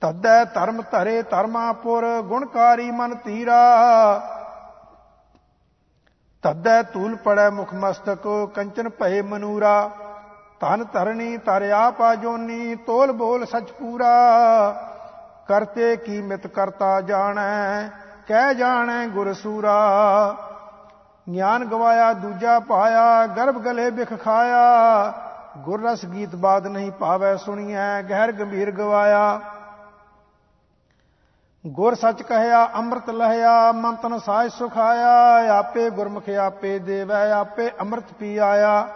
ਤਦੈ 0.00 0.44
ਧਰਮ 0.44 0.82
ਧਰੇ 0.90 1.22
ਧਰਮਾਪੁਰ 1.22 2.22
ਗੁਣਕਾਰੀ 2.22 2.90
ਮਨ 2.90 3.14
ਤੀਰਾ 3.14 3.60
ਤਦੈ 6.42 6.82
ਤੂਲ 6.82 7.16
ਪੜੈ 7.16 7.50
ਮੁਖ 7.50 7.74
ਮਸਤਕ, 7.74 8.50
ਕੰਚਨ 8.54 8.88
ਭਏ 8.88 9.22
ਮਨੂਰਾ। 9.22 9.90
ਧਨ 10.60 10.84
ਧਰਣੀ 10.92 11.36
ਤਰਿਆ 11.36 11.90
ਪਾ 11.90 12.14
ਜੋਨੀ 12.14 12.74
ਤੋਲ 12.74 13.12
ਬੋਲ 13.12 13.46
ਸਚ 13.46 13.70
ਪੂਰਾ। 13.70 14.14
ਕਰਤੇ 15.48 15.96
ਕੀ 15.96 16.22
ਮਿਤ 16.22 16.46
ਕਰਤਾ 16.46 17.00
ਜਾਣੈ, 17.00 17.88
ਕਹਿ 18.28 18.54
ਜਾਣੈ 18.54 19.06
ਗੁਰ 19.06 19.32
ਸੂਰਾ। 19.32 19.76
ਗਿਆਨ 21.32 21.64
ਗਵਾਇਆ 21.64 22.12
ਦੂਜਾ 22.12 22.58
ਪਾਇਆ, 22.58 23.26
ਗਰਭ 23.26 23.54
ਗਲੇ 23.54 23.90
ਬਿਖ 23.90 24.22
ਖਾਇਆ। 24.24 25.12
ਗੁਰ 25.58 25.82
ਰਸ 25.82 26.04
ਗੀਤ 26.06 26.36
ਬਾਦ 26.36 26.66
ਨਹੀਂ 26.66 26.92
ਪਾਵੇ 26.92 27.36
ਸੁਣੀਐ, 27.36 28.02
ਗਹਿਰ 28.02 28.32
ਗੰਭੀਰ 28.32 28.70
ਗਵਾਇਆ। 28.70 29.40
ਗੁਰ 31.66 31.94
ਸੱਚ 31.94 32.22
ਕਹਿਆ, 32.22 32.70
ਅੰਮ੍ਰਿਤ 32.74 33.10
ਲਹਿਆ, 33.10 33.72
ਮੰਤਨ 33.72 34.18
ਸਾਜ 34.18 34.50
ਸੁਖਾਇਆ, 34.50 35.56
ਆਪੇ 35.58 35.90
ਗੁਰਮੁਖ 35.90 36.28
ਆਪੇ 36.28 36.78
ਦੇਵੈ, 36.78 37.32
ਆਪੇ 37.32 37.70
ਅੰਮ੍ਰਿਤ 37.80 38.12
ਪੀ 38.18 38.36
ਆਇਆ 38.36 38.88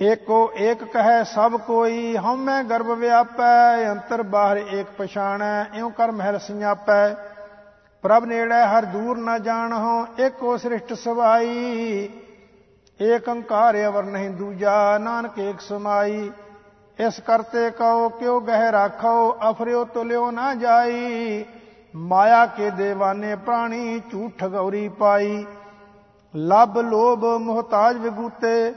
ਏਕੋ 0.00 0.52
ਏਕ 0.56 0.84
ਕਹੈ 0.84 1.22
ਸਭ 1.22 1.56
ਕੋਈ, 1.56 2.16
ਹਉਮੈ 2.16 2.62
ਗਰਭ 2.62 2.86
ਵਿਆਪੈ, 2.86 3.90
ਅੰਤਰ 3.90 4.22
ਬਾਹਰ 4.22 4.56
ਏਕ 4.56 4.86
ਪਛਾਣੈ, 4.98 5.64
ਇਉ 5.74 5.90
ਕਰ 5.90 6.10
ਮਹਿਲ 6.10 6.38
ਸਿਆਪੈ 6.38 7.14
ਪ੍ਰਭ 8.02 8.24
ਨੇੜੇ 8.24 8.62
ਹਰ 8.62 8.84
ਦੂਰ 8.84 9.18
ਨ 9.18 9.42
ਜਾਣਹੁ, 9.42 10.06
ਏਕੋ 10.20 10.56
ਸ੍ਰਿਸ਼ਟ 10.56 10.92
ਸਵਾਈ। 10.92 12.10
ਏਕ 13.02 13.30
ਅੰਕਾਰ 13.30 13.84
ਅਵਰ 13.84 14.02
ਨਹੀਂ 14.02 14.30
ਦੂਜਾ, 14.30 14.98
ਨਾਨਕ 14.98 15.38
ਏਕ 15.38 15.60
ਸਮਾਈ। 15.60 16.30
ਇਸ 16.98 17.20
ਕਰਤੇ 17.20 17.70
ਕਉ 17.70 18.08
ਕਿਉ 18.08 18.40
ਗਹਿ 18.40 18.72
ਰਾਖੋ 18.72 19.36
ਅਫਰਿਓ 19.50 19.84
ਤੁਲਿਓ 19.84 20.30
ਨਾ 20.30 20.54
ਜਾਈ। 20.54 21.44
ਮਾਇਆ 21.96 22.46
ਕੇ 22.46 22.70
ਦੇਵਾਨੇ 22.70 23.34
ਪ੍ਰਾਣੀ 23.36 24.00
ਝੂਠ 24.10 24.44
ਗੌਰੀ 24.44 24.88
ਪਾਈ। 24.88 25.46
ਲਬ 26.36 26.78
ਲੋਭ 26.80 27.24
ਮੁਹਤਾਜ 27.24 27.96
ਵਿਗੂਤੇ, 27.96 28.74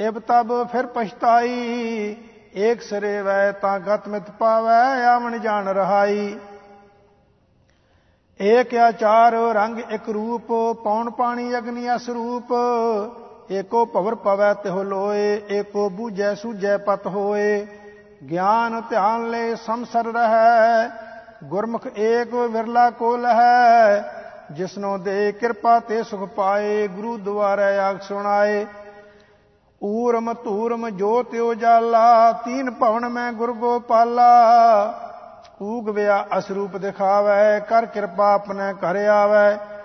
ਇਬ 0.00 0.18
ਤਬ 0.18 0.66
ਫਿਰ 0.66 0.86
ਪਛਤਾਈ। 0.86 2.16
ਏਕ 2.56 2.82
ਸਰੇ 2.82 3.22
ਵੈ 3.22 3.52
ਤਾਂ 3.52 3.78
ਗਤ 3.80 4.08
ਮਿਤ 4.08 4.30
ਪਾਵੈ, 4.30 5.06
ਆਵਣ 5.06 5.38
ਜਾਣ 5.38 5.68
ਰਹਾਈ। 5.68 6.38
ਏਕ 8.40 8.74
ਆਚਾਰ 8.74 9.32
ਰੰਗ 9.32 9.78
ਇੱਕ 9.90 10.08
ਰੂਪ, 10.08 10.46
ਪੌਣ 10.84 11.10
ਪਾਣੀ 11.10 11.58
ਅਗਨੀ 11.58 11.96
ਅਸਰੂਪ 11.96 12.52
ਏਕੋ 13.50 13.84
ਭਵਰ 13.86 14.14
ਪਵੈ 14.14 14.54
ਤਿਹੁ 14.54 14.82
ਲੋਏ, 14.82 15.42
ਏਕੋ 15.50 15.88
ਬੂਝੈ 15.90 16.34
ਸੂਝੈ 16.34 16.76
ਪਤ 16.76 17.06
ਹੋਏ। 17.06 17.66
ਗਿਆਨ 18.30 18.82
ਧਿਆਨ 18.90 19.30
ਲੈ 19.30 19.54
ਸੰਸਰ 19.54 20.04
ਰਹੈ, 20.04 20.88
ਗੁਰਮੁਖ 21.44 21.86
ਏਕ 21.96 22.34
ਵਿਰਲਾ 22.34 22.90
ਕੋਲ 22.90 23.26
ਹੈ। 23.26 24.14
ਜਿਸਨੋ 24.52 24.98
ਦੇ 24.98 25.32
ਕਿਰਪਾ 25.32 25.78
ਤੇ 25.80 26.02
ਸੁਖ 26.02 26.28
ਪਾਏ, 26.28 26.88
ਗੁਰੂ 26.88 27.16
ਦੁਆਰੇ 27.16 27.78
ਆਖ 27.78 28.02
ਸੁਣਾਏ। 28.02 28.66
ਊਰਮ 29.82 30.32
ਧੂਰਮ 30.34 30.88
ਜੋਤ 30.88 31.34
ਉਜਾਲਾ 31.34 32.32
ਤੀਨ 32.44 32.70
ਭਵਨ 32.70 33.08
ਮੈਂ 33.08 33.32
ਗੁਰ 33.32 33.52
ਗੋਪਾਲਾ। 33.52 34.30
ਊਗ 35.62 35.88
ਵਿਆ 35.88 36.26
ਅਸਰੂਪ 36.38 36.76
ਦਿਖਾਵੇ, 36.76 37.60
ਕਰ 37.60 37.86
ਕਿਰਪਾ 37.86 38.34
ਆਪਣੇ 38.34 38.72
ਘਰ 38.72 38.96
ਆਵੇ। 39.06 39.77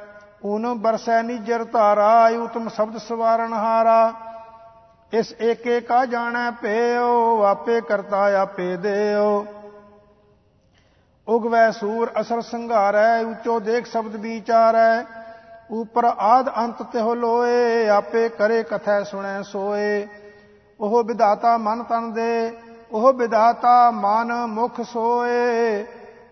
ਊਨ 0.46 0.74
ਬਰਸੈ 0.74 1.22
ਨਿਜਰ 1.24 1.64
ਧਾਰਾ 1.64 2.30
ਉਤਮ 2.44 2.68
ਸ਼ਬਦ 2.70 2.98
ਸਵਾਰਨ 2.98 3.54
ਹਾਰਾ। 3.54 4.14
ਇਸ 5.14 5.34
ਏਕੇ 5.42 5.80
ਕਾ 5.82 6.06
ਜਾਣੈ 6.06 6.50
ਪੇਓ 6.52 7.42
ਆਪੇ 7.44 7.82
ਕਰਤਾ 7.82 8.42
ਆਪੇ 8.42 8.76
ਦੇਓ 8.78 9.46
ਉਗਵੈ 11.28 11.70
ਸੂਰ 11.72 12.12
ਅਸਰ 12.22 12.42
ਸੰਘਾਰੈ, 12.42 13.20
ਉੱਚੋ 13.20 13.60
ਦੇਖ 13.60 13.86
ਸ਼ਬਦ 13.86 14.16
ਵਿਚਾਰੈ। 14.16 15.04
ਉਪਰ 15.72 16.06
ਆਦ 16.06 16.50
ਅੰਤ 16.58 16.82
ਤਿਹੁ 16.84 17.14
ਲੋਏ, 17.16 17.88
ਆਪੇ 17.90 18.30
ਕਰੇ 18.30 18.64
ਕਥੈ 18.64 19.04
ਸੁਣੈ 19.04 19.42
ਸੋਏ। 19.42 20.08
ਉਹ 20.80 21.04
ਵਿਦਾਤਾ 21.04 21.58
ਮਨ 21.58 21.84
ਤਨ 21.84 22.12
ਦੇ, 22.14 22.58
ਉਹ 22.92 23.14
ਵਿਦਾਤਾ 23.14 23.92
ਮਨ 23.92 24.34
ਮੁਖ 24.48 24.82
ਸੋਏ। 24.82 25.86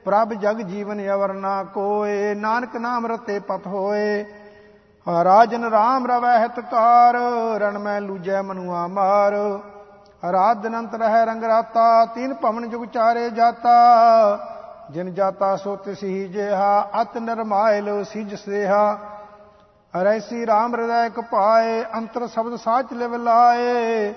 ਪ੍ਰਭ 0.05 0.33
ਜਗ 0.33 0.61
ਜੀਵਨ 0.61 1.01
ਅਵਰ 1.09 1.33
ਨਾ 1.33 1.63
ਕੋਏ, 1.63 2.33
ਨਾਨਕ 2.35 2.75
ਨਾਮ 2.75 3.05
ਰਤੇ 3.05 3.39
ਪਤ 3.39 3.67
ਹੋਏ। 3.67 4.25
ਰਾਜਨ 5.23 5.63
ਰਾਮ 5.65 6.07
ਰਵੈ 6.07 6.37
ਹਿਤਕਾਰ 6.39 7.15
ਰਣ 7.59 7.77
ਮੈਂ 7.77 8.01
ਲੂਜੈ 8.01 8.41
ਮਨੁਆ 8.41 8.87
ਮਾਰ। 8.87 9.33
ਰਾਤ 10.31 10.57
ਦਿਨੰਤ 10.57 10.95
ਰਹਿ 10.95 11.25
ਰੰਗ 11.25 11.43
ਰਾਤਾ, 11.43 12.05
ਤੀਨ 12.05 12.33
ਭਵਨ 12.33 12.69
ਜੁਗ 12.69 12.85
ਚਾਰੇ 12.85 13.29
ਜਾਤਾ। 13.29 13.77
ਜਿਨ 14.91 15.13
ਜਾਤਾ 15.13 15.55
ਸੋ 15.55 15.75
ਤਿਸਹੀ 15.75 16.27
ਜਿਹਾ, 16.27 16.89
ਅਤ 17.01 17.17
ਨਰਮਾਇਲ 17.17 18.03
ਸਿਜ 18.03 18.35
ਸੇਹਾ। 18.35 18.97
ਅਰੈਸੀ 19.93 20.45
ਰਾਮ 20.45 20.75
ਹਿਰਦੈ 20.75 21.09
ਕਪਾਏ 21.09 21.83
ਅੰਤਰ 21.95 22.27
ਸ਼ਬਦ 22.27 22.55
ਸਾਚ 22.55 22.93
ਲਿਵ 22.93 23.15
ਲਾਏ। 23.15 24.13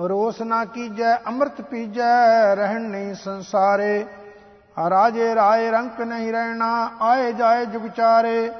ਰੋਸ 0.00 0.40
ਨਾ 0.42 0.64
ਕੀਜੈ, 0.64 1.14
ਅੰਮ੍ਰਿਤ 1.26 1.60
ਪੀਜੈ, 1.60 2.54
ਰਹਿਣ 2.54 2.80
ਨਹੀਂ 2.80 3.14
ਸੰਸਾਰੇ। 3.14 4.06
ਰਾਜੇ 4.76 5.34
ਰਾਏ 5.34 5.70
ਰੰਕ 5.70 6.00
ਨਹੀਂ 6.00 6.32
ਰਹਿਣਾ, 6.32 6.90
ਆਏ 7.00 7.32
ਜਾਏ 7.32 7.64
ਜੁਗ 7.66 7.86
ਚਾਰੇ। 7.86 8.50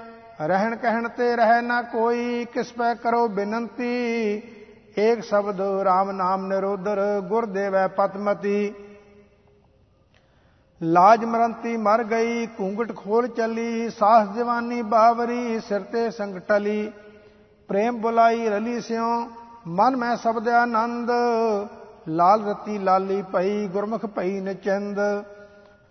ਰਹਿਣ 0.42 0.76
ਕਹਿਣ 0.76 1.08
ਤੇ 1.08 1.36
ਰਹਿ 1.36 1.62
ਨਾ 1.62 1.82
ਕੋਈ, 1.82 2.44
ਕਿਸ 2.44 2.72
ਪੈ 2.72 2.94
ਕਰੋ 2.94 3.28
ਬੇਨੰਤੀ। 3.28 4.42
ਏਕ 4.98 5.22
ਸ਼ਬਦ 5.22 5.60
RAM 5.60 6.12
ਨਾਮ 6.12 6.46
ਨਿਰੋਦਰ 6.46 7.00
ਗੁਰ 7.20 7.46
ਦੇਵੈ 7.46 7.86
ਪਤਮਤੀ। 7.86 8.74
ਲਾਜ 10.82 11.24
ਮਰੰਤੀ 11.24 11.76
ਮਰ 11.76 12.04
ਗਈ, 12.04 12.46
ਘੂੰਗਟ 12.46 12.96
ਖੋਲ 12.96 13.28
ਚੱਲੀ 13.28 13.88
ਸਾਸ 13.90 14.28
ਜਵਾਨੀ 14.28 14.82
ਬਾਵਰੀ, 14.82 15.60
ਸਿਰ 15.60 15.80
ਤੇ 15.80 16.10
ਸੰਗਟਲੀ 16.10 16.92
ਪ੍ਰੇਮ 17.68 17.96
ਬੁਲਾਈ 17.96 18.48
ਰਲੀ 18.48 18.80
ਸਿਓ 18.80 19.28
ਮਨ 19.66 19.96
ਮੈਂ 19.96 20.16
ਸਬਦ 20.16 20.48
ਆਨੰਦ। 20.48 21.10
ਲਾਲ 22.08 22.44
ਰਤੀ 22.44 22.78
ਲਾਲੀ 22.78 23.22
ਪਈ, 23.22 23.66
ਗੁਰਮੁਖ 23.68 24.06
ਪਈ 24.06 24.40
ਨਚੰਦ। 24.40 25.00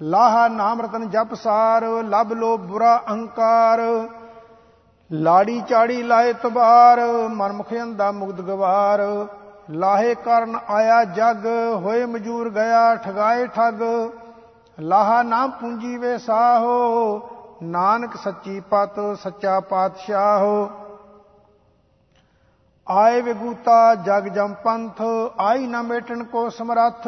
ਲਾਹਾ 0.02 0.48
ਨਾਮ 0.48 0.82
ਰਤਨ 0.82 1.10
ਜਪ 1.10 1.34
ਸਾਰ 1.34 1.84
ਲਬ 1.84 2.34
ਲੋ 2.34 2.58
ਬੁਰਾ 2.58 3.04
ਅਹੰਕਾਰ। 3.10 3.82
ਲਾੜੀ 5.12 5.62
ਚਾੜੀ 5.62 6.04
ਲਾਏ 6.04 6.34
ਤਬਾਰ 6.34 7.00
ਮਨ 7.28 7.52
ਮੁਖ 7.52 7.74
ਅੰਦਾ 7.82 8.12
ਮੁਗਦ 8.12 8.42
ਗਵਾਰ। 8.42 9.02
ਲਾਹੇ 9.70 10.16
ਕਰਨ 10.16 10.58
ਆਇਆ 10.70 11.04
ਜਗ, 11.04 11.46
ਹੋਏ 11.76 12.06
ਮਜੂਰ 12.06 12.50
ਗਿਆ 12.50 12.96
ਠਗਾਏ 12.96 13.48
ਠਗ। 13.48 13.82
ਲਾਹਾ 14.80 15.24
ਨਾਮ 15.24 15.52
ਪੂੰਜੀ 15.52 15.98
ਵੇ 15.98 16.18
ਸਾਹੋ, 16.18 17.22
ਨਾਨਕ 17.64 18.16
ਸੱਚੀ 18.16 18.60
ਪਤ, 18.60 19.00
ਸੱਚਾ 19.20 19.60
ਪਾਤਸ਼ਾਹੋ। 19.60 20.70
ਆਏ 22.90 23.22
ਵਿਗੂਤਾ 23.22 23.96
ਜਗ 23.96 24.28
ਜਮ 24.28 24.54
ਪੰਥ, 24.54 25.02
ਆਈ 25.40 25.68
ਨਾ 25.68 25.82
ਮੇਟਣ 25.82 26.24
ਕੋ 26.24 26.50
ਸਮਰੱਥ। 26.50 27.08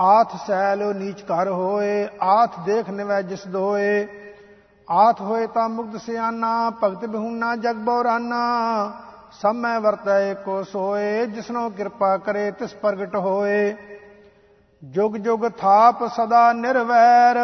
ਆਥ 0.00 0.36
ਸੈਲ 0.46 0.96
ਨੀਚ 0.96 1.20
ਕਰ 1.20 1.48
ਹੋਏ, 1.48 2.08
ਆਥ 2.22 2.60
ਦੇਖ 2.60 2.90
ਨਿਵੈ 2.90 3.22
ਜਿਸ 3.22 3.46
ਦੋਏ। 3.46 4.06
ਆਥ 4.90 5.20
ਹੋਏ 5.20 5.46
ਤਾਂ 5.46 5.68
ਮੁਕਤ 5.68 6.00
ਸਿਆਨਾ, 6.00 6.72
ਭਗਤ 6.84 7.06
ਬਿਹੂਨਾ 7.06 7.56
ਜਗ 7.56 7.74
ਬੌਰਾਨਾ। 7.74 8.42
ਸਭ 9.32 9.52
ਮੈਂ 9.54 9.80
ਵਰਤੈ 9.80 10.34
ਕੋ 10.34 10.62
ਸੋਏ, 10.62 11.26
ਜਿਸਨੋ 11.26 11.70
ਕਿਰਪਾ 11.70 12.16
ਕਰੇ 12.16 12.50
ਤਿਸ 12.50 12.74
ਪ੍ਰਗਟ 12.74 13.16
ਹੋਏ। 13.16 13.74
ਜੁਗ 14.84 15.16
ਜੁਗ 15.16 15.48
ਥਾਪ 15.58 16.04
ਸਦਾ 16.04 16.52
ਨਿਰਵੈਰ, 16.52 17.36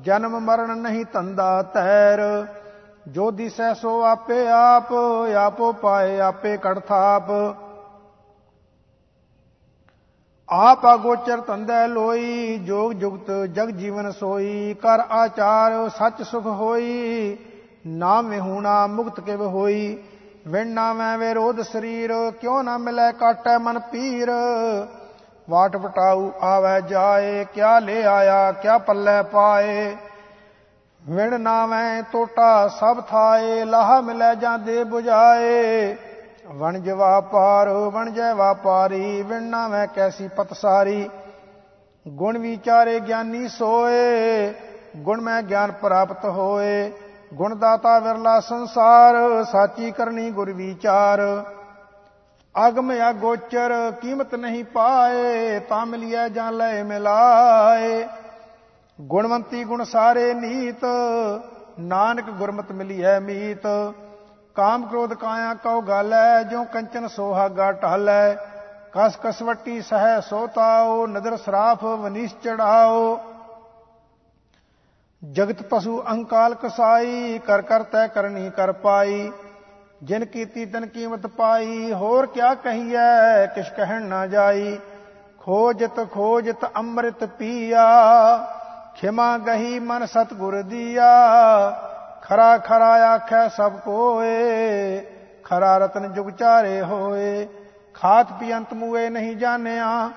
ਜਨਮ 0.00 0.40
ਮਰਨ 0.40 0.78
ਨਹੀਂ 0.78 1.04
ਤੰਦਾ 1.04 1.62
ਤੈਰ। 1.62 2.46
ਜੋ 3.08 3.30
ਦਿਸੈ 3.30 3.72
ਸੋ 3.74 4.04
ਆਪੇ 4.04 4.48
ਆਪ, 4.48 4.92
ਆਪੋ 5.46 5.72
ਪਾਏ 5.72 6.20
ਆਪੇ 6.20 6.56
ਕੜ 6.56 6.78
ਥਾਪ। 6.78 7.30
ਆਪ 10.52 10.94
ਅਗੋਚਰ 10.94 11.40
ਤੰਦੈ 11.40 11.86
ਲੋਈ, 11.86 12.58
ਜੋਗ 12.58 12.92
ਜੁਗਤ 12.92 13.30
ਜਗ 13.30 13.70
ਜੀਵਨ 13.70 14.10
ਸੋਈ, 14.12 14.74
ਕਰ 14.74 15.02
ਆਚਾਰ 15.10 15.88
ਸੱਚ 15.88 16.22
ਸੁਖ 16.22 16.46
ਹੋਈ, 16.46 17.36
ਨਾਮ 17.86 18.28
ਵਿਹੂਣਾ 18.28 18.86
ਮੁਕਤ 18.86 19.20
ਕਿਵ 19.20 19.42
ਹੋਈ। 19.42 19.98
ਵਿਣਨਾ 20.48 20.92
ਮੈਂ 20.92 21.18
ਵਿਰੋਧ 21.18 21.60
ਸਰੀਰ, 21.60 22.12
ਕਿਉ 22.40 22.62
ਨਾ 22.62 22.78
ਮਿਲੈ 22.78 23.12
ਕਾਟੈ 23.12 23.58
ਮਨ 23.58 23.78
ਪੀਰ। 23.78 24.30
ਵਾਟ 25.50 25.76
ਵਟਾਉ 25.76 26.30
ਆਵੈ 26.42 26.80
ਜਾਏ, 26.80 27.44
ਕਿਆ 27.54 27.78
ਲੈ 27.78 28.02
ਆਇਆ, 28.04 28.52
ਕਿਆ 28.52 28.78
ਪੱਲੇ 28.78 29.22
ਪਾਏ। 29.22 29.96
ਵਿਣ 31.08 31.40
ਨਾਵੇਂ 31.40 32.02
ਟੋਟਾ 32.02 32.68
ਸਭ 32.68 33.00
ਥਾਏ, 33.00 33.64
ਲਾਹ 33.64 34.02
ਮਿਲੈ 34.02 34.34
ਜਾਂਦੇ 34.34 34.82
부ਝਾਏ 34.82 35.96
ਵਣਜ 36.50 36.90
ਵਾਪਾਰ 36.90 37.68
ਵਣਜੈ 37.68 38.32
ਵਾਪਾਰੀ 38.34 39.22
ਵਿਣ 39.22 39.42
ਨਾਵੇਂ 39.42 39.88
ਕੈਸੀ 39.88 40.28
ਪਤਸਾਰੀ 40.28 41.08
ਗੁਣ 42.08 42.38
ਵਿਚਾਰੇ 42.38 43.00
ਗਿਆਨੀ 43.00 43.48
ਸੋਏ, 43.48 44.54
ਗੁਣ 44.96 45.20
ਮੈਂ 45.20 45.42
ਗਿਆਨ 45.42 45.72
ਪ੍ਰਾਪਤ 45.72 46.24
ਹੋਏ। 46.24 46.92
ਗੁਣ 47.34 47.54
ਦਾਤਾ 47.56 47.98
ਵਿਰਲਾ 47.98 48.40
ਸੰਸਾਰ, 48.40 49.44
ਸਾਚੀ 49.44 49.90
ਕਰਨੀ 49.90 50.30
ਗੁਰ 50.30 50.52
ਵਿਚਾਰ। 50.52 51.20
ਅਗਮ 52.68 52.92
ਅਗੋਚਰ, 53.10 53.92
ਕੀਮਤ 54.00 54.34
ਨਹੀਂ 54.34 54.64
ਪਾਏ, 54.64 55.58
ਤਾਂ 55.58 55.86
ਮਿਲਿਆ 55.86 56.28
ਜਾਂ 56.28 56.52
ਲੈ 56.52 56.82
ਮਿਲਾਏ। 56.84 58.06
ਗੁਣਵੰਤੀ 59.00 59.64
ਗੁਣ 59.64 59.84
ਸਾਰੇ 59.84 60.34
ਨੀਤ 60.34 60.84
ਨਾਨਕ 61.80 62.30
ਗੁਰਮਤ 62.30 62.72
ਮਿਲੀਐ 62.72 63.18
ਮੀਤ। 63.20 63.66
ਕਾਮ 64.56 64.86
ਕ੍ਰੋਧ 64.86 65.14
ਕਾਇਆ 65.14 65.54
ਕਉ 65.54 65.80
ਗਾਲੈ 65.80 66.42
ਜੋ 66.42 66.62
ਕੰਚਨ 66.64 67.08
ਸੋਹਾਗਾ 67.08 67.70
ਢਾਲੈ। 67.72 68.34
ਕਸ 68.92 69.16
ਕਸਵੱਟੀ 69.22 69.80
ਸਹਿ 69.80 70.20
ਸੋਤਾਓ 70.20 71.06
ਨਦਰ 71.06 71.36
ਸਰਾਫ 71.36 71.84
ਵਨੀਸ 71.84 72.34
ਚੜਾਓ 72.44 73.18
ਜਗਤ 75.22 75.62
ਪਸ਼ੂ 75.62 76.00
ਅਹੰਕਾਲ 76.02 76.54
ਕਸਾਈ, 76.54 77.38
ਕਰ 77.38 77.62
ਕਰ 77.62 77.82
ਤੈ 77.82 78.06
ਕਰਨੀ 78.06 78.50
ਕਰ 78.50 78.72
ਪਾਈ। 78.72 79.32
ਜਿਨ 80.02 80.24
ਕੀਤੀ 80.24 80.64
ਤਨ 80.66 80.86
ਕੀਮਤ 80.86 81.26
ਪਾਈ, 81.26 81.92
ਹੋਰ 81.92 82.26
ਕਿਆ 82.26 82.54
ਕਹੀਐ, 82.54 83.46
ਕਿਛ 83.46 83.70
ਕਹਿਣ 83.70 84.02
ਨਾ 84.02 84.26
ਜਾਈ। 84.26 84.78
ਖੋਜਤ 85.38 86.00
ਖੋਜਤ 86.12 86.64
ਅੰਮ੍ਰਿਤ 86.76 87.24
ਪੀਆ, 87.24 87.86
ਖਿਮਾ 88.96 89.36
ਗਹੀ 89.38 89.78
ਮਨ 89.78 90.06
ਸਤਗੁਰ 90.06 90.60
ਦੀਆ। 90.62 91.10
ਖਰਾ 92.30 92.58
ਖਰਾ 92.58 92.88
ਆਖੈ 93.04 93.48
ਸਭ 93.48 93.72
ਕੋਏ, 93.76 95.00
ਖਰਾ 95.44 95.78
ਰਤਨ 95.78 96.12
ਜੁਗ 96.12 96.28
ਚਾਰੇ 96.30 96.80
ਹੋਏ। 96.80 97.46
ਖਾਤ 97.94 98.26
ਪੀਅੰਤ 98.32 98.74
ਮੂਏ 98.74 99.08
ਨਹੀਂ 99.08 99.36
ਜਾਣਿਆ, 99.36 100.10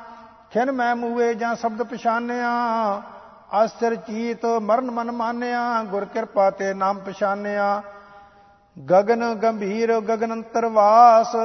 ਖਿਨ 0.53 0.71
ਮੈਂ 0.71 0.95
ਮੂਏ 0.95 1.33
ਜਾਂ 1.33 1.55
ਸ਼ਬਦ 1.55 1.83
ਪਛਾਨਿਆ 1.83 2.51
ਅਸਰ 3.63 3.95
ਚੀਤ 3.95 4.45
ਮਰਨ 4.45 4.91
ਮਨ 4.91 5.11
ਮਾਨਿਆ, 5.11 5.83
ਗੁਰ 5.83 6.05
ਕਿਰਪਾ 6.05 6.49
ਤੇ 6.49 6.73
ਨਾਮ 6.73 6.99
ਪਛਾਨਿਆ 6.99 7.81
ਗਗਨ 8.77 9.33
ਗੰਭੀਰ 9.33 9.99
ਗਗਨ 9.99 10.33
ਅੰਤਰ 10.33 10.65
ਵਾਸ, 10.65 11.35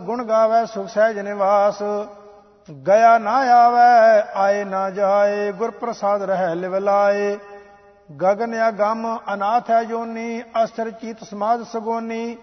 ਗੁਣ 0.00 0.24
ਗਾਵੇ 0.24 0.64
ਸੁਖ 0.66 0.88
ਸਹਿਜ 0.88 1.18
ਨਿਵਾਸ। 1.18 1.82
ਗਿਆ 2.86 3.18
ਨਾ 3.18 3.36
ਆਵੇ, 3.54 4.22
ਆਏ 4.34 4.64
ਨਾ 4.64 4.90
ਜਾਏ, 4.90 5.52
ਗੁਰ 5.52 5.70
ਪ੍ਰਸਾਦ 5.70 6.22
ਰਹਿ 6.22 6.54
ਲਿਵ 6.54 6.76
ਲਾਏ। 6.76 7.38
ਗਗਨ 8.10 8.54
ਅਗੰਮ 8.68 9.18
ਅਨਾਥ 9.34 9.70
ਹੈ 9.70 9.82
ਜੋਨੀ 9.84 10.42
ਅਸਰ 10.64 10.90
ਚੀਤ 10.90 11.24
ਸਮਾਜ 11.24 11.62
ਸਗੋਨੀ, 11.62 12.36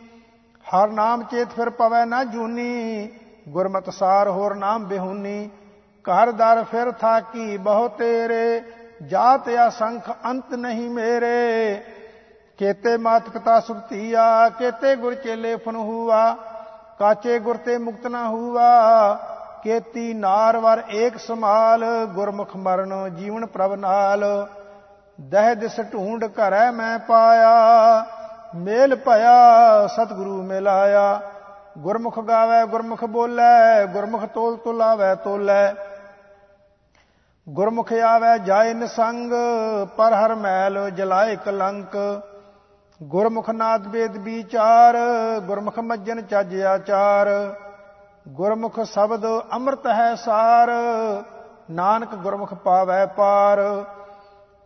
ਹਰ 0.65 0.89
ਨਾਮ 0.89 1.23
ਚੇਤ 1.23 1.47
ਫਿਰ 1.47 1.69
ਪਵੈ 1.69 2.05
ਨਾ 2.05 2.23
ਜੂਨੀ, 2.23 3.09
ਗੁਰਮਤਿ 3.49 3.91
ਸਾਰ 3.91 4.27
ਹੋਰ 4.27 4.55
ਨਾਮ 4.55 4.85
ਬਿਹੂਨੀ, 4.85 5.49
ਘਰ 6.05 6.31
ਦਰ 6.31 6.63
ਫਿਰ 6.63 6.91
ਥਾਕੀ, 6.91 7.57
ਬਹੁ 7.57 7.87
ਤੇਰੇ, 7.87 8.61
ਜਾਤ 9.03 9.49
ਅਸੰਖ 9.67 10.09
ਅੰਤ 10.25 10.53
ਨਹੀਂ 10.53 10.89
ਮੇਰੇ। 10.89 11.81
ਕੇਤੇ 12.57 12.97
ਮਾਤ 12.97 13.29
ਪਿਤਾ 13.29 13.59
ਸੁਭਤੀਆ 13.59 14.49
ਕੇਤੇ 14.49 14.95
ਗੁਰ 14.95 15.13
ਚੇਲੇ 15.13 15.55
ਫਨ 15.55 15.75
ਹੁਆ, 15.75 16.33
ਕਾਚੇ 16.99 17.39
ਗੁਰ 17.39 17.57
ਤੇ 17.57 17.77
ਮੁਕਤ 17.77 18.07
ਨਾ 18.07 18.27
ਹੁਆ, 18.27 19.13
ਕੇਤੀ 19.63 20.13
ਨਾਰ 20.13 20.57
ਵਰ 20.57 20.83
ਏਕ 20.91 21.17
ਸਮਾਲ 21.17 21.85
ਗੁਰਮੁਖ 22.05 22.55
ਮਰਨ 22.55 23.15
ਜੀਵਨ 23.15 23.45
ਪ੍ਰਭ 23.45 23.73
ਨਾਲ। 23.73 24.25
ਦਹਿ 25.19 25.55
ਦਿਸ 25.55 25.79
ਢੂੰਡ 25.93 26.25
ਘਰੈ 26.25 26.71
ਮੈਂ 26.71 26.97
ਪਾਇਆ, 26.99 28.05
ਮੇਲ 28.55 28.95
ਭਇਆ, 28.95 29.87
ਸਤਿਗੁਰੂ 29.87 30.41
ਮਿਲਾਇਆ। 30.43 31.21
ਗੁਰਮੁਖ 31.77 32.19
ਗਾਵੇ, 32.19 32.65
ਗੁਰਮੁਖ 32.67 33.03
ਬੋਲੇ, 33.05 33.85
ਗੁਰਮੁਖ 33.93 34.25
ਤੋਲ 34.25 34.57
ਤੁਲਾਵੇ, 34.57 35.15
ਤੋਲੇ। 35.15 35.73
ਗੁਰਮੁਖ 37.47 37.93
ਆਵੇ 37.93 38.37
ਜਾਏ 38.39 38.73
ਨਿਸੰਗ 38.73 39.33
ਪਰ 39.97 40.13
ਹਰ 40.13 40.35
ਮੈਲ 40.35 40.89
ਜਲਾਏ 40.89 41.35
ਕਲੰਕ। 41.35 41.97
ਗੁਰਮੁਖ 43.03 43.49
ਨਾਦ 43.49 43.87
ਵੇਦ 43.87 44.17
ਵਿਚਾਰ, 44.17 44.97
ਗੁਰਮੁਖ 45.39 45.79
ਮੱਜਨ 45.79 46.21
ਚੱਜ 46.21 46.61
ਆਚਾਰ। 46.61 47.29
ਗੁਰਮੁਖ 48.27 48.79
ਸ਼ਬਦ 48.83 49.25
ਅੰਮ੍ਰਿਤ 49.53 49.87
ਹੈ 49.87 50.13
ਸਾਰ, 50.15 50.71
ਨਾਨਕ 51.71 52.15
ਗੁਰਮੁਖ 52.15 52.53
ਪਾਵੈ 52.53 53.05
ਪਾਰ। 53.05 53.59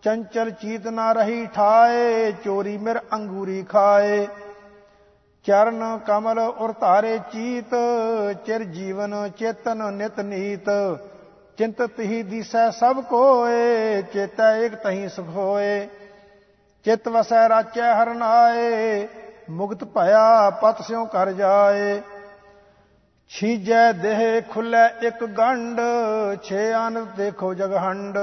ਚੰਚਲ 0.03 0.49
ਚੀਤ 0.51 0.87
ਨਾ 0.87 1.11
ਰਹੀ 1.11 1.45
ਠਾਏ, 1.45 2.31
ਚੋਰੀ 2.43 2.77
ਮਿਰ 2.77 2.99
ਅੰਗੂਰੀ 3.13 3.63
ਖਾਏ। 3.63 4.27
ਚਰਨ 5.45 5.99
ਕਮਲ 6.07 6.39
ਉਰ 6.39 6.73
ਧਾਰੇ 6.79 7.17
ਚੀਤ, 7.31 7.75
ਚਿਰ 8.45 8.63
ਜੀਵਨ 8.63 9.29
ਚੇਤਨ 9.37 9.93
ਨਿਤ 9.93 10.19
ਨੀਤ। 10.19 10.69
ਚਿੰਤਤ 11.57 11.99
ਹੀ 11.99 12.21
ਦਿਸੈ 12.23 12.69
ਸਭ 12.69 13.01
ਕੋਏ, 13.03 14.01
ਚੇਤੈ 14.01 14.55
ਏਕ 14.57 14.75
ਤਹੀ 14.75 15.07
ਸੁਖ 15.07 15.27
ਹੋਏ। 15.27 15.87
ਚਿਤ 16.85 17.07
ਵਸੈ 17.07 17.47
ਰਾਚੈ 17.49 17.93
ਹਰਨਾਏ 17.93 19.07
ਮੁਕਤ 19.49 19.83
ਭਇਆ 19.83 20.49
ਪਤ 20.49 20.81
ਸਿਉ 20.81 21.05
ਕਰ 21.05 21.31
ਜਾਏ। 21.31 22.01
ਛੀਜੈ 23.31 23.91
ਦੇਹ 23.91 24.41
ਖੁੱਲੇ 24.41 25.07
ਇੱਕ 25.07 25.25
ਗੰਡ 25.25 25.79
ਛੇ 26.43 26.73
ਅਨ 26.75 27.05
ਦੇਖੋ 27.17 27.53
ਜਗਹੰਡ 27.53 28.17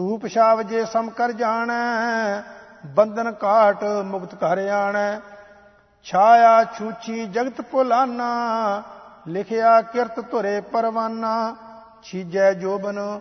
ਤੂੰ 0.00 0.20
ਪਛਾਵ 0.20 0.62
ਜੇ 0.62 0.84
ਸਮ 0.84 1.10
ਕਰ 1.10 1.32
ਜਾਣੈ, 1.32 2.42
ਬੰਧਨ 2.86 3.32
ਕਾਟ 3.32 3.82
ਮੁਕਤ 3.84 4.34
ਕਰ 4.34 4.58
ਆਣੈ। 4.68 5.20
ਛਾਇਆ 6.04 6.64
ਛੂਛੀ 6.64 7.26
ਜਗਤ 7.26 7.60
ਭੁਲਾਨਾ, 7.60 8.82
ਲਿਖਿਆ 9.28 9.80
ਕਿਰਤ 9.82 10.20
ਧੁਰੇ 10.30 10.60
ਪਰਵਾਨਾ। 10.60 11.56
ਛੀਜੈ 12.02 12.52
ਜੋਬਨ, 12.52 13.20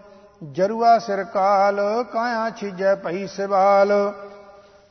ਜਰੂਆ 0.51 0.99
ਸਿਰ 0.99 1.23
ਕਾਲ, 1.23 1.81
ਕਾਇਆ 2.03 2.49
ਛੀਜੈ 2.49 2.95
ਭਈ 2.95 3.27
ਸਿਵਾਲ। 3.27 3.91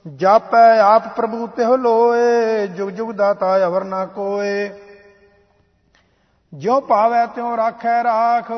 ਜਾਪੈ 0.07 0.79
ਆਪ 0.81 1.09
ਪ੍ਰਭੂ 1.17 1.47
ਤਿਹ 1.47 1.69
ਲੋਏ, 1.69 2.67
ਜੁਗ 2.67 2.91
ਜੁਗ 2.91 3.13
ਦਾਤਾ 3.13 3.57
ਅਵਰ 3.67 3.85
ਨਾ 3.85 4.05
ਕੋਏ। 4.07 4.69
ਜਿਉ 6.55 6.81
ਪਾਵੈ 6.81 7.27
ਤਿਉ 7.27 7.57
ਰਾਖੈ 7.57 8.03
ਰਾਖ, 8.05 8.53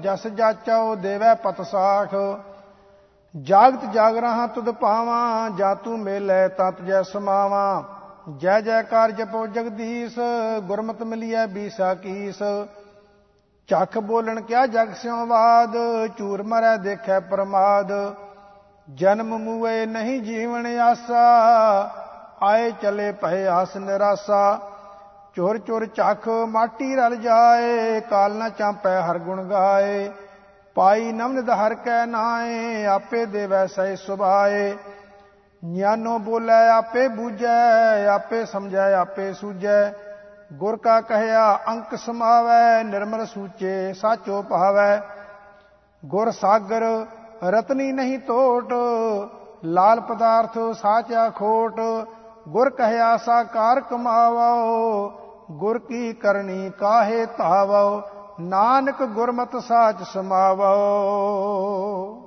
ਜਸ 0.00 0.26
ਜਾਚਾਉ 0.26 0.94
ਦੇਵੈ 0.94 1.34
ਪਤ 1.34 1.66
ਸਾਖ। 1.66 2.14
ਜਾਗਤ 3.34 3.84
ਜਾਗ 3.84 4.16
ਰਹਾ 4.16 4.46
ਤੁਧ 4.46 4.70
ਪਾਵਾਂ 4.72 5.50
ਜਾ 5.50 5.74
ਤੂੰ 5.74 5.98
ਮੇਲੇ 5.98 6.46
ਤਤ 6.48 6.80
ਜੈ 6.82 7.02
ਸਮਾਵਾਂ। 7.02 7.82
ਜੈ 8.38 8.60
ਜੈਕਾਰ 8.60 9.10
ਜਪੋ 9.10 9.46
ਜਗਦੀਸ਼, 9.46 10.18
ਗੁਰਮਤਿ 10.66 11.04
ਮਿਲਿਐ 11.04 11.46
ਬੀਸਾ 11.46 11.92
ਕੀਸ। 11.94 12.42
ਚੱਖ 13.68 13.98
ਬੋਲਣ 14.00 14.40
ਕਿਆ 14.40 14.66
ਜਗ 14.66 14.92
ਸਿਉ 14.94 15.24
ਬਾਦ 15.26 15.76
ਚੂਰ 16.18 16.42
ਮਰੈ 16.42 16.76
ਦੇਖੈ 16.76 17.20
ਪ੍ਰਮਾਦ। 17.20 17.92
ਜਨਮ 18.88 19.36
ਮੂਏ 19.38 19.86
ਨਹੀਂ 19.86 20.20
ਜੀਵਨ 20.22 20.66
ਆਸਾ, 20.80 21.24
ਆਏ 22.42 22.70
ਚਲੇ 22.82 23.12
ਭਏ 23.12 23.46
ਆਸ 23.46 23.76
ਨਿਰਾਸਾ। 23.76 24.58
ਚੋਰ 25.36 25.58
ਚੋਰ 25.58 25.86
ਚੱਖ 25.86 26.28
ਮਾਟੀ 26.48 26.94
ਰਲ 26.96 27.16
ਜਾਏ, 27.16 28.00
ਕਾਲ 28.00 28.32
ਨਾ 28.32 28.48
ਚਾਂਪੈ 28.48 29.00
ਹਰ 29.00 29.18
ਗੁਣ 29.18 29.42
ਗਾਏ। 29.44 30.10
ਪਾਈ 30.76 31.12
ਨਮਨ 31.12 31.50
ਹਰ 31.50 31.74
ਕੈ 31.74 32.06
ਨਾਏ, 32.06 32.84
ਆਪੇ 32.84 33.26
ਦੇਵੈ 33.26 33.66
ਸੈ 33.66 33.94
ਸੁਭਾਏ। 33.94 34.76
ਗਿਆਨੋ 35.62 36.18
ਬੋਲੇ, 36.18 36.68
ਆਪੇ 36.68 37.08
ਬੂਝੈ, 37.08 38.06
ਆਪੇ 38.06 38.44
ਸਮਝੈ, 38.44 38.92
ਆਪੇ 38.94 39.32
ਸੂਝੈ। 39.32 39.90
ਗੁਰ 40.52 40.76
ਕਾ 40.76 41.00
ਕਹਿਆ, 41.00 41.58
ਅੰਕ 41.68 41.94
ਸਮਾਵੈ, 41.96 42.82
ਨਿਰਮਲ 42.82 43.26
ਸੂਚੇ 43.26 43.92
ਸਾਚੋ 43.92 44.42
ਭਾਵੈ। 44.42 45.00
ਗੁਰ 46.04 46.30
ਸਾਗਰ, 46.30 47.06
ਰਤਨੀ 47.44 47.92
ਨਹੀਂ 47.92 48.18
ਟੋਟ 48.18 48.72
ਲਾਲ 49.64 50.00
ਪਦਾਰਥ 50.00 50.58
ਸਾਚਾ 50.74 51.30
ਖੋਟ। 51.30 51.80
ਗੁਰ 52.48 52.70
ਕਹਿਆ, 52.70 53.16
ਸਾਕਾਰ 53.16 53.80
ਕਮਾਵੋ, 53.80 55.08
ਗੁਰ 55.50 55.78
ਕੀ 55.78 56.12
ਕਰਨੀ 56.12 56.70
ਕਾਹੇ 56.70 57.26
ਧਾਵੋ। 57.26 58.15
ਨਾਨਕ 58.40 59.02
ਗੁਰਮਤਿ 59.02 59.60
ਸਾਚ 59.60 60.02
ਸਮਾਵੋ। 60.02 62.25